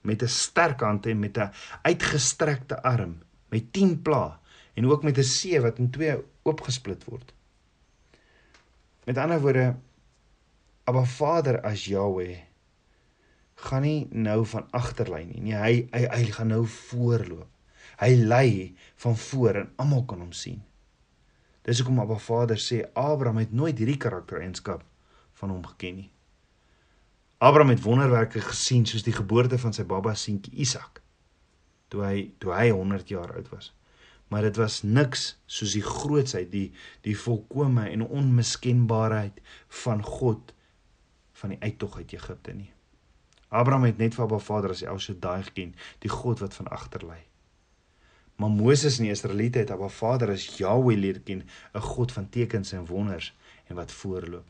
met 0.00 0.22
'n 0.22 0.28
sterk 0.28 0.80
hand 0.80 1.06
en 1.06 1.18
met 1.18 1.38
'n 1.38 1.52
uitgestrekte 1.82 2.82
arm 2.82 3.22
met 3.48 3.72
10 3.72 4.02
pla 4.02 4.40
en 4.74 4.86
ook 4.86 5.02
met 5.02 5.18
'n 5.18 5.22
see 5.22 5.60
wat 5.60 5.78
in 5.78 5.90
twee 5.90 6.16
oopgesplit 6.42 7.04
word. 7.04 7.34
Met 9.04 9.18
ander 9.18 9.40
woorde, 9.40 9.76
Abba 10.84 11.04
Vader 11.04 11.60
as 11.60 11.84
Jahweh 11.84 12.38
gaan 13.54 13.82
nie 13.82 14.06
nou 14.10 14.46
van 14.46 14.70
agterlyn 14.70 15.28
nie. 15.28 15.40
Nee, 15.40 15.54
hy 15.54 15.88
hy 15.90 16.06
hy 16.12 16.24
gaan 16.24 16.52
nou 16.52 16.66
voorloop. 16.66 17.48
Hy 18.00 18.14
lei 18.14 18.76
van 18.96 19.16
voor 19.16 19.54
en 19.54 19.72
almal 19.76 20.04
kan 20.04 20.20
hom 20.20 20.32
sien. 20.32 20.62
Dis 21.64 21.80
hoekom 21.80 22.02
Abba 22.02 22.18
Vader 22.20 22.60
sê 22.60 22.82
Abraham 22.92 23.40
het 23.40 23.52
nooit 23.52 23.78
hierdie 23.78 24.00
karaktereienskap 24.00 24.84
van 25.40 25.50
hom 25.50 25.62
geken 25.72 25.96
nie. 26.02 26.10
Abraham 27.44 27.72
het 27.72 27.82
wonderwerke 27.84 28.40
gesien 28.40 28.84
soos 28.86 29.04
die 29.04 29.16
geboorte 29.16 29.58
van 29.58 29.72
sy 29.72 29.84
baba 29.88 30.14
seentjie 30.14 30.52
Isak 30.64 31.00
toe 31.92 32.02
hy 32.04 32.20
toe 32.42 32.52
hy 32.56 32.68
100 32.74 33.10
jaar 33.12 33.32
oud 33.36 33.48
was. 33.52 33.70
Maar 34.32 34.48
dit 34.48 34.56
was 34.58 34.82
niks 34.82 35.26
soos 35.46 35.74
die 35.76 35.84
grootsheid, 35.84 36.50
die 36.50 36.72
die 37.06 37.16
volkome 37.16 37.86
en 37.90 38.06
onmiskenbaarheid 38.06 39.40
van 39.84 40.02
God 40.02 40.54
van 41.40 41.54
die 41.54 41.60
uittog 41.62 41.98
uit 42.00 42.16
Egipte 42.16 42.54
nie. 42.56 42.72
Abraham 43.48 43.86
het 43.86 44.00
net 44.02 44.16
vir 44.16 44.24
Abba 44.24 44.40
Vader 44.42 44.74
as 44.74 44.82
El 44.82 44.98
Shaddai 44.98 45.42
geken, 45.50 45.74
die 46.02 46.10
God 46.10 46.42
wat 46.42 46.56
van 46.56 46.68
agter 46.74 47.04
lê. 47.06 47.20
Maar 48.36 48.50
Moses 48.50 48.98
en 48.98 49.06
die 49.06 49.12
Israeliete 49.12 49.58
het 49.58 49.70
Abba 49.70 49.88
Vader 49.88 50.30
as 50.34 50.46
Jahweh 50.58 50.96
leer 50.98 51.20
ken, 51.20 51.44
'n 51.74 51.80
God 51.80 52.12
van 52.12 52.28
tekens 52.28 52.72
en 52.72 52.86
wonders 52.86 53.34
en 53.68 53.76
wat 53.76 53.92
voorloop. 53.92 54.46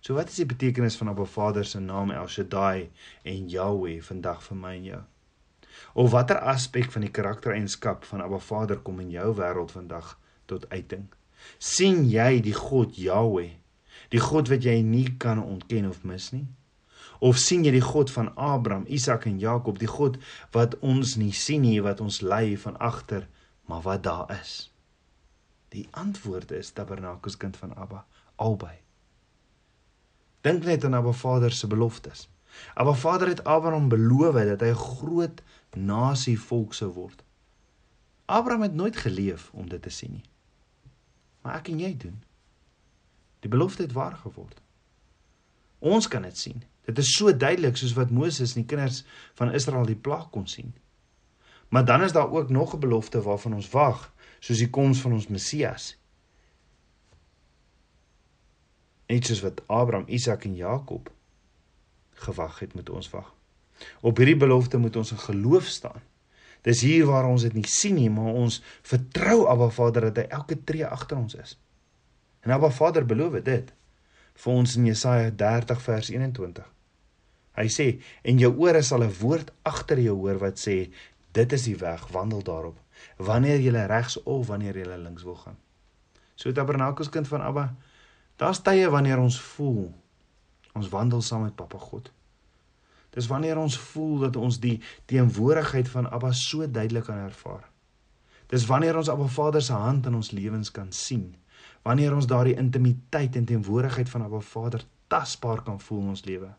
So 0.00 0.14
wat 0.14 0.28
is 0.28 0.36
die 0.36 0.46
betekenis 0.46 0.96
van 0.96 1.08
Abba 1.08 1.24
Vader 1.24 1.64
se 1.64 1.80
naam 1.80 2.10
El 2.10 2.26
Shaddai 2.26 2.90
en 3.22 3.48
Jahweh 3.48 4.00
vandag 4.00 4.42
vir 4.42 4.56
my 4.56 4.74
en 4.74 4.84
jou? 4.84 5.02
Of 5.94 6.10
watter 6.10 6.38
aspek 6.38 6.90
van 6.90 7.02
die 7.02 7.10
karaktereienskap 7.10 8.04
van 8.04 8.20
Abba 8.20 8.38
Vader 8.38 8.78
kom 8.78 9.00
in 9.00 9.10
jou 9.10 9.34
wêreld 9.34 9.70
vandag 9.70 10.18
tot 10.46 10.68
uiting? 10.68 11.08
sien 11.58 12.04
jy 12.10 12.38
die 12.44 12.54
God 12.56 12.96
Jahweh, 12.98 13.56
die 14.12 14.22
God 14.22 14.50
wat 14.52 14.64
jy 14.66 14.78
nie 14.84 15.06
kan 15.20 15.40
ontken 15.42 15.88
of 15.88 16.04
mis 16.06 16.30
nie? 16.34 16.46
Of 17.18 17.38
sien 17.42 17.64
jy 17.64 17.72
die 17.74 17.84
God 17.84 18.10
van 18.14 18.30
Abraham, 18.36 18.84
Isak 18.86 19.26
en 19.26 19.38
Jakob, 19.42 19.78
die 19.78 19.90
God 19.90 20.18
wat 20.54 20.78
ons 20.78 21.16
nie 21.18 21.32
sien 21.32 21.64
nie, 21.66 21.80
wat 21.82 22.00
ons 22.00 22.20
lei 22.20 22.56
van 22.56 22.78
agter, 22.78 23.26
maar 23.66 23.82
wat 23.82 24.02
daar 24.02 24.30
is? 24.40 24.70
Die 25.74 25.88
antwoord 25.90 26.52
is 26.56 26.70
Tabernakels 26.72 27.36
kind 27.36 27.56
van 27.56 27.74
Abba, 27.76 28.04
albei. 28.36 28.78
Dink 30.46 30.64
net 30.64 30.84
aan 30.84 30.94
Abba 30.94 31.12
Vader 31.12 31.52
se 31.52 31.66
beloftes. 31.66 32.28
Abba 32.74 32.94
Vader 32.94 33.28
het 33.28 33.44
Abraham 33.44 33.88
beloof 33.88 34.34
dat 34.34 34.60
hy 34.60 34.70
'n 34.70 34.74
groot 34.74 35.42
nasie 35.74 36.38
volk 36.40 36.74
sou 36.74 36.92
word. 36.92 37.24
Abraham 38.24 38.62
het 38.62 38.74
nooit 38.74 38.96
geleef 38.96 39.50
om 39.52 39.68
dit 39.68 39.82
te 39.82 39.90
sien 39.90 40.12
nie. 40.12 40.24
Maar 41.42 41.54
ek 41.54 41.68
en 41.68 41.78
jy 41.78 41.96
doen. 41.96 42.22
Die 43.40 43.50
belofte 43.50 43.82
het 43.82 43.92
waar 43.92 44.16
geword. 44.16 44.60
Ons 45.78 46.08
kan 46.08 46.22
dit 46.22 46.38
sien. 46.38 46.62
Dit 46.88 46.98
is 46.98 47.10
so 47.12 47.36
duidelik 47.36 47.76
soos 47.76 47.92
wat 47.98 48.10
Moses 48.10 48.54
en 48.54 48.62
die 48.62 48.70
kinders 48.70 49.02
van 49.36 49.52
Israel 49.52 49.84
die 49.84 49.98
plaag 50.00 50.30
kon 50.32 50.46
sien. 50.48 50.72
Maar 51.68 51.84
dan 51.84 52.02
is 52.02 52.14
daar 52.16 52.30
ook 52.32 52.48
nog 52.48 52.74
'n 52.74 52.80
belofte 52.80 53.20
waarvan 53.22 53.54
ons 53.54 53.68
wag, 53.70 54.12
soos 54.40 54.58
die 54.58 54.70
koms 54.70 55.00
van 55.00 55.12
ons 55.12 55.26
Messias. 55.28 55.98
Net 59.06 59.26
soos 59.26 59.40
wat 59.40 59.62
Abraham, 59.66 60.04
Isak 60.08 60.44
en 60.44 60.54
Jakob 60.54 61.12
gewag 62.12 62.58
het 62.58 62.74
met 62.74 62.90
ons 62.90 63.10
wag. 63.10 63.34
Op 64.00 64.16
hierdie 64.16 64.36
belofte 64.36 64.78
moet 64.78 64.96
ons 64.96 65.10
in 65.10 65.18
geloof 65.18 65.64
staan. 65.64 66.02
Dis 66.62 66.80
hier 66.80 67.06
waar 67.06 67.26
ons 67.26 67.42
dit 67.42 67.52
nie 67.52 67.66
sien 67.66 67.94
nie, 67.94 68.10
maar 68.10 68.32
ons 68.32 68.62
vertrou 68.82 69.46
Abba 69.46 69.68
Vader 69.68 70.00
dat 70.00 70.16
hy 70.16 70.22
elke 70.22 70.64
tree 70.64 70.86
agter 70.86 71.16
ons 71.16 71.34
is. 71.34 71.58
En 72.40 72.50
Abba 72.50 72.70
Vader 72.70 73.06
beloof 73.06 73.42
dit 73.42 73.72
vir 74.34 74.52
ons 74.52 74.76
in 74.76 74.84
Jesaja 74.84 75.30
30 75.30 75.82
vers 75.82 76.10
21. 76.10 76.77
Hy 77.58 77.66
sê 77.72 77.88
en 78.22 78.38
jou 78.38 78.52
ore 78.62 78.82
sal 78.86 79.02
'n 79.04 79.14
woord 79.20 79.50
agter 79.66 79.98
jou 79.98 80.16
hoor 80.22 80.38
wat 80.38 80.58
sê 80.62 80.90
dit 81.32 81.52
is 81.52 81.64
die 81.64 81.76
weg 81.76 82.06
wandel 82.14 82.42
daarop 82.42 82.78
wanneer 83.18 83.60
jy 83.60 83.86
regs 83.86 84.18
of 84.22 84.46
wanneer 84.46 84.76
jy 84.76 84.86
links 84.96 85.22
wil 85.22 85.36
gaan. 85.36 85.56
So 86.34 86.52
Tabernakels 86.52 87.10
kind 87.10 87.28
van 87.28 87.42
Abba, 87.42 87.74
daar's 88.36 88.62
tye 88.62 88.88
wanneer 88.90 89.18
ons 89.18 89.40
voel 89.40 89.90
ons 90.78 90.88
wandel 90.88 91.22
saam 91.22 91.42
met 91.42 91.56
Papa 91.58 91.78
God. 91.78 92.12
Dis 93.10 93.26
wanneer 93.26 93.58
ons 93.58 93.78
voel 93.78 94.18
dat 94.18 94.36
ons 94.36 94.60
die 94.62 94.76
teenwoordigheid 95.10 95.88
van 95.88 96.06
Abba 96.10 96.30
so 96.32 96.70
duidelik 96.70 97.08
kan 97.08 97.18
ervaar. 97.18 97.64
Dis 98.46 98.66
wanneer 98.66 98.96
ons 98.96 99.10
Abba 99.10 99.26
Vader 99.26 99.62
se 99.62 99.72
hand 99.72 100.06
in 100.06 100.14
ons 100.14 100.30
lewens 100.30 100.70
kan 100.70 100.92
sien. 100.92 101.34
Wanneer 101.82 102.14
ons 102.14 102.28
daardie 102.30 102.54
intimiteit 102.56 103.36
en 103.36 103.48
teenwoordigheid 103.48 104.08
van 104.08 104.22
Abba 104.28 104.40
Vader 104.40 104.86
tasbaar 105.08 105.64
kan 105.66 105.80
voel 105.80 106.00
in 106.04 106.14
ons 106.14 106.24
lewe. 106.24 106.52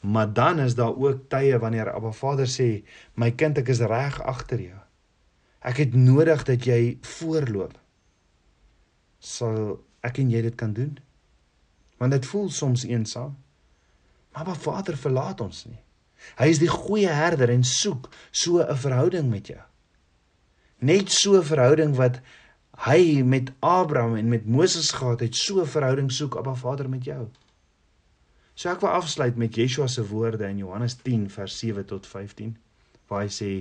Maar 0.00 0.32
dan 0.32 0.58
is 0.58 0.74
daar 0.74 0.96
ook 0.96 1.28
tye 1.28 1.58
wanneer 1.58 1.92
Abba 1.92 2.10
Vader 2.12 2.46
sê, 2.46 2.84
"My 3.14 3.30
kind, 3.30 3.58
ek 3.58 3.68
is 3.68 3.80
reg 3.80 4.22
agter 4.22 4.60
jou. 4.60 4.80
Ek 5.60 5.76
het 5.76 5.94
nodig 5.94 6.44
dat 6.44 6.64
jy 6.64 6.98
voorloop." 7.00 7.78
Sal 9.18 9.84
ek 10.00 10.18
en 10.18 10.30
jy 10.30 10.42
dit 10.42 10.54
kan 10.54 10.72
doen? 10.72 10.98
Want 11.96 12.12
dit 12.12 12.26
voel 12.26 12.50
soms 12.50 12.84
eensaam. 12.84 13.36
Maar 14.32 14.40
Abba 14.40 14.54
Vader 14.54 14.96
verlaat 14.96 15.40
ons 15.40 15.64
nie. 15.64 15.80
Hy 16.36 16.46
is 16.52 16.58
die 16.58 16.70
goeie 16.70 17.08
herder 17.08 17.50
en 17.50 17.64
soek 17.64 18.08
so 18.30 18.60
'n 18.60 18.76
verhouding 18.76 19.30
met 19.30 19.46
jou. 19.46 19.60
Net 20.78 21.10
so 21.10 21.36
'n 21.36 21.44
verhouding 21.44 21.96
wat 21.96 22.20
hy 22.86 23.22
met 23.22 23.52
Abraham 23.60 24.16
en 24.16 24.28
met 24.28 24.46
Moses 24.46 24.90
gehad 24.90 25.20
het, 25.20 25.34
so 25.34 25.60
'n 25.60 25.66
verhouding 25.66 26.12
soek 26.12 26.36
Abba 26.36 26.54
Vader 26.54 26.88
met 26.88 27.04
jou. 27.04 27.28
So 28.60 28.68
ek 28.68 28.82
wil 28.84 28.90
afsluit 28.92 29.38
met 29.40 29.56
Yeshua 29.56 29.86
se 29.88 30.02
woorde 30.04 30.44
in 30.44 30.58
Johannes 30.60 30.98
10 31.00 31.30
vers 31.32 31.54
7 31.58 31.84
tot 31.88 32.04
15 32.06 32.50
waar 33.08 33.22
hy 33.24 33.30
sê: 33.32 33.52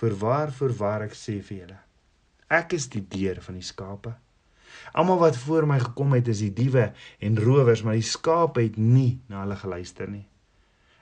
"Voorwaar, 0.00 0.52
voorwaar 0.56 1.02
ek 1.04 1.12
sê 1.12 1.34
vir 1.44 1.56
julle, 1.58 1.76
ek 2.48 2.72
is 2.72 2.86
die 2.88 3.02
deur 3.04 3.42
van 3.44 3.58
die 3.58 3.66
skape. 3.66 4.14
Almal 4.92 5.18
wat 5.20 5.36
voor 5.36 5.66
my 5.68 5.76
gekom 5.82 6.16
het 6.16 6.30
is 6.32 6.40
die 6.40 6.52
diewe 6.52 6.86
en 7.20 7.36
rowers, 7.38 7.82
maar 7.82 7.98
die 8.00 8.08
skape 8.08 8.64
het 8.64 8.78
nie 8.80 9.20
na 9.28 9.42
hulle 9.42 9.56
geluister 9.56 10.08
nie. 10.08 10.24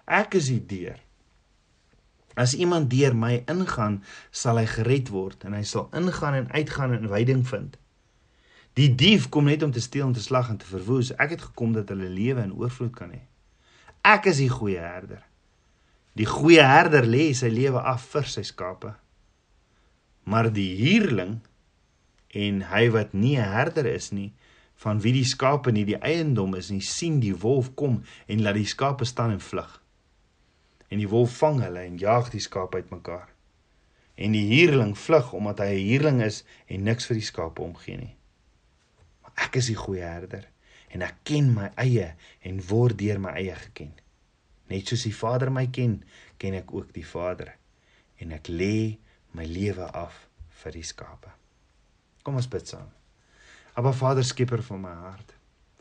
Ek 0.07 0.35
is 0.35 0.51
die 0.51 0.67
deur. 0.75 0.99
As 2.35 2.57
iemand 2.59 2.91
deur 2.91 3.15
my 3.15 3.45
ingaan, 3.47 4.03
sal 4.31 4.59
hy 4.59 4.67
gered 4.75 5.15
word 5.15 5.47
en 5.47 5.55
hy 5.55 5.63
sal 5.63 5.87
ingaan 5.95 6.35
en 6.43 6.51
uitgaan 6.51 6.99
en 6.99 7.09
veiding 7.15 7.47
vind." 7.47 7.79
Die 8.75 8.91
dief 8.91 9.31
kom 9.31 9.47
net 9.47 9.63
om 9.63 9.71
te 9.71 9.81
steel 9.81 10.11
en 10.11 10.19
te 10.19 10.21
slag 10.21 10.51
en 10.51 10.59
te 10.59 10.67
verwoes. 10.67 11.15
Ek 11.15 11.31
het 11.31 11.49
gekom 11.53 11.73
dat 11.79 11.89
hulle 11.95 12.11
lewe 12.11 12.43
in 12.43 12.53
oorvloed 12.59 12.93
kan 12.99 13.15
hê. 13.15 13.23
Ek 14.07 14.29
is 14.31 14.39
die 14.39 14.51
goeie 14.53 14.79
herder. 14.79 15.25
Die 16.15 16.29
goeie 16.31 16.63
herder 16.63 17.09
lê 17.11 17.33
sy 17.35 17.49
lewe 17.51 17.81
af 17.83 18.05
vir 18.13 18.29
sy 18.31 18.45
skape. 18.47 18.93
Maar 20.31 20.53
die 20.55 20.71
huurling 20.79 21.41
en 22.37 22.63
hy 22.71 22.85
wat 22.95 23.17
nie 23.19 23.35
'n 23.35 23.51
herder 23.51 23.87
is 23.91 24.13
nie, 24.13 24.33
van 24.77 25.01
wie 25.01 25.13
die 25.13 25.27
skape 25.27 25.73
nie 25.73 25.85
die 25.85 25.99
eiendom 25.99 26.55
is 26.55 26.71
nie, 26.71 26.81
sien 26.81 27.19
die 27.21 27.35
wolf 27.35 27.75
kom 27.75 28.05
en 28.29 28.43
laat 28.43 28.55
die 28.55 28.73
skape 28.75 29.05
staan 29.05 29.31
en 29.31 29.41
vlug. 29.41 29.83
En 30.89 30.99
die 30.99 31.09
wolf 31.09 31.39
vang 31.39 31.61
hulle 31.61 31.81
en 31.81 31.99
jaag 31.99 32.31
die 32.31 32.41
skape 32.41 32.77
uitmekaar. 32.77 33.29
En 34.15 34.33
die 34.33 34.47
huurling 34.55 34.99
vlug 34.99 35.33
omdat 35.33 35.59
hy 35.59 35.73
'n 35.75 35.89
huurling 35.89 36.23
is 36.23 36.45
en 36.67 36.83
niks 36.83 37.07
vir 37.07 37.15
die 37.15 37.31
skape 37.33 37.63
omgee 37.63 37.97
nie. 37.97 38.17
Maar 39.23 39.33
ek 39.35 39.57
is 39.57 39.67
die 39.67 39.83
goeie 39.83 40.03
herder 40.03 40.47
en 40.97 41.05
ek 41.05 41.19
ken 41.29 41.51
my 41.53 41.69
eie 41.83 42.09
en 42.49 42.61
word 42.71 42.97
deur 43.01 43.21
my 43.21 43.35
eie 43.37 43.55
geken. 43.67 43.93
Net 44.73 44.89
soos 44.89 45.05
die 45.05 45.15
Vader 45.15 45.53
my 45.53 45.67
ken, 45.69 45.99
ken 46.41 46.57
ek 46.57 46.73
ook 46.73 46.95
die 46.97 47.05
Vader 47.05 47.53
en 48.23 48.33
ek 48.33 48.49
lê 48.49 48.97
my 49.37 49.45
lewe 49.45 49.85
af 49.93 50.17
vir 50.63 50.79
die 50.79 50.87
skape. 50.87 51.29
Kom 52.25 52.39
ons 52.41 52.49
bid 52.51 52.65
saam. 52.73 52.89
Aba 53.77 53.93
Vader 53.93 54.25
skieper 54.25 54.63
van 54.65 54.81
my 54.87 54.95
hart. 55.05 55.35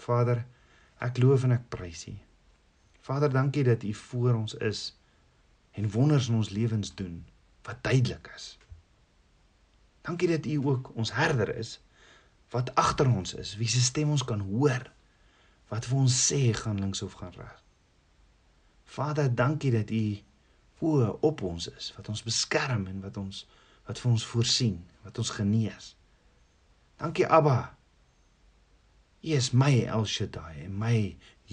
Vader, 0.03 0.43
ek 0.99 1.21
loof 1.23 1.45
en 1.47 1.55
ek 1.55 1.69
prys 1.71 2.03
U. 2.11 2.15
Vader, 3.05 3.31
dankie 3.31 3.63
dat 3.63 3.85
U 3.87 3.93
voor 3.95 4.33
ons 4.35 4.57
is 4.59 4.89
en 5.79 5.87
wonders 5.95 6.27
in 6.27 6.41
ons 6.41 6.51
lewens 6.51 6.91
doen 6.99 7.21
wat 7.63 7.79
duidelik 7.87 8.27
is. 8.35 8.57
Dankie 10.03 10.27
dat 10.29 10.45
U 10.51 10.59
ook 10.73 10.91
ons 10.99 11.13
herder 11.15 11.53
is 11.55 11.77
wat 12.53 12.73
agter 12.75 13.07
ons 13.09 13.33
is, 13.39 13.55
wie 13.57 13.67
se 13.71 13.81
stem 13.81 14.11
ons 14.13 14.23
kan 14.27 14.43
hoor 14.51 14.83
wat 15.71 15.87
vir 15.89 15.97
ons 15.97 16.15
sê 16.29 16.53
gaan 16.53 16.79
links 16.79 17.01
of 17.01 17.17
gaan 17.19 17.33
reg. 17.35 17.61
Vader, 18.95 19.29
dankie 19.35 19.71
dat 19.73 19.91
U 19.91 20.05
o 20.85 21.17
op 21.21 21.41
ons 21.41 21.67
is, 21.67 21.91
wat 21.97 22.09
ons 22.09 22.23
beskerm 22.23 22.87
en 22.87 23.01
wat 23.01 23.17
ons 23.17 23.45
wat 23.85 23.99
vir 24.01 24.11
ons 24.11 24.25
voorsien, 24.25 24.77
wat 25.05 25.19
ons 25.21 25.29
genees. 25.29 25.91
Dankie 26.97 27.27
Abba. 27.29 27.75
U 29.21 29.33
is 29.37 29.51
my 29.53 29.83
El 29.85 30.07
Shaddai 30.09 30.65
en 30.65 30.73
my 30.81 30.97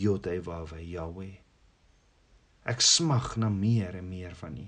Yodhewawe 0.01 0.81
Yahweh. 0.81 1.35
Ek 2.65 2.81
smag 2.81 3.35
na 3.37 3.51
meer 3.53 3.99
en 3.99 4.09
meer 4.09 4.33
van 4.39 4.57
U. 4.57 4.67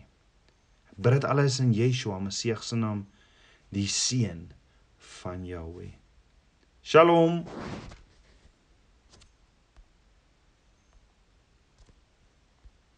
Ek 0.92 1.00
bid 1.00 1.16
dit 1.16 1.28
alles 1.28 1.60
in 1.64 1.72
Yeshua 1.72 2.20
Messie 2.20 2.56
se 2.60 2.76
naam, 2.76 3.06
die 3.72 3.88
seun 3.88 4.50
van 5.22 5.48
Yahweh. 5.48 5.94
Shalom. 6.84 7.46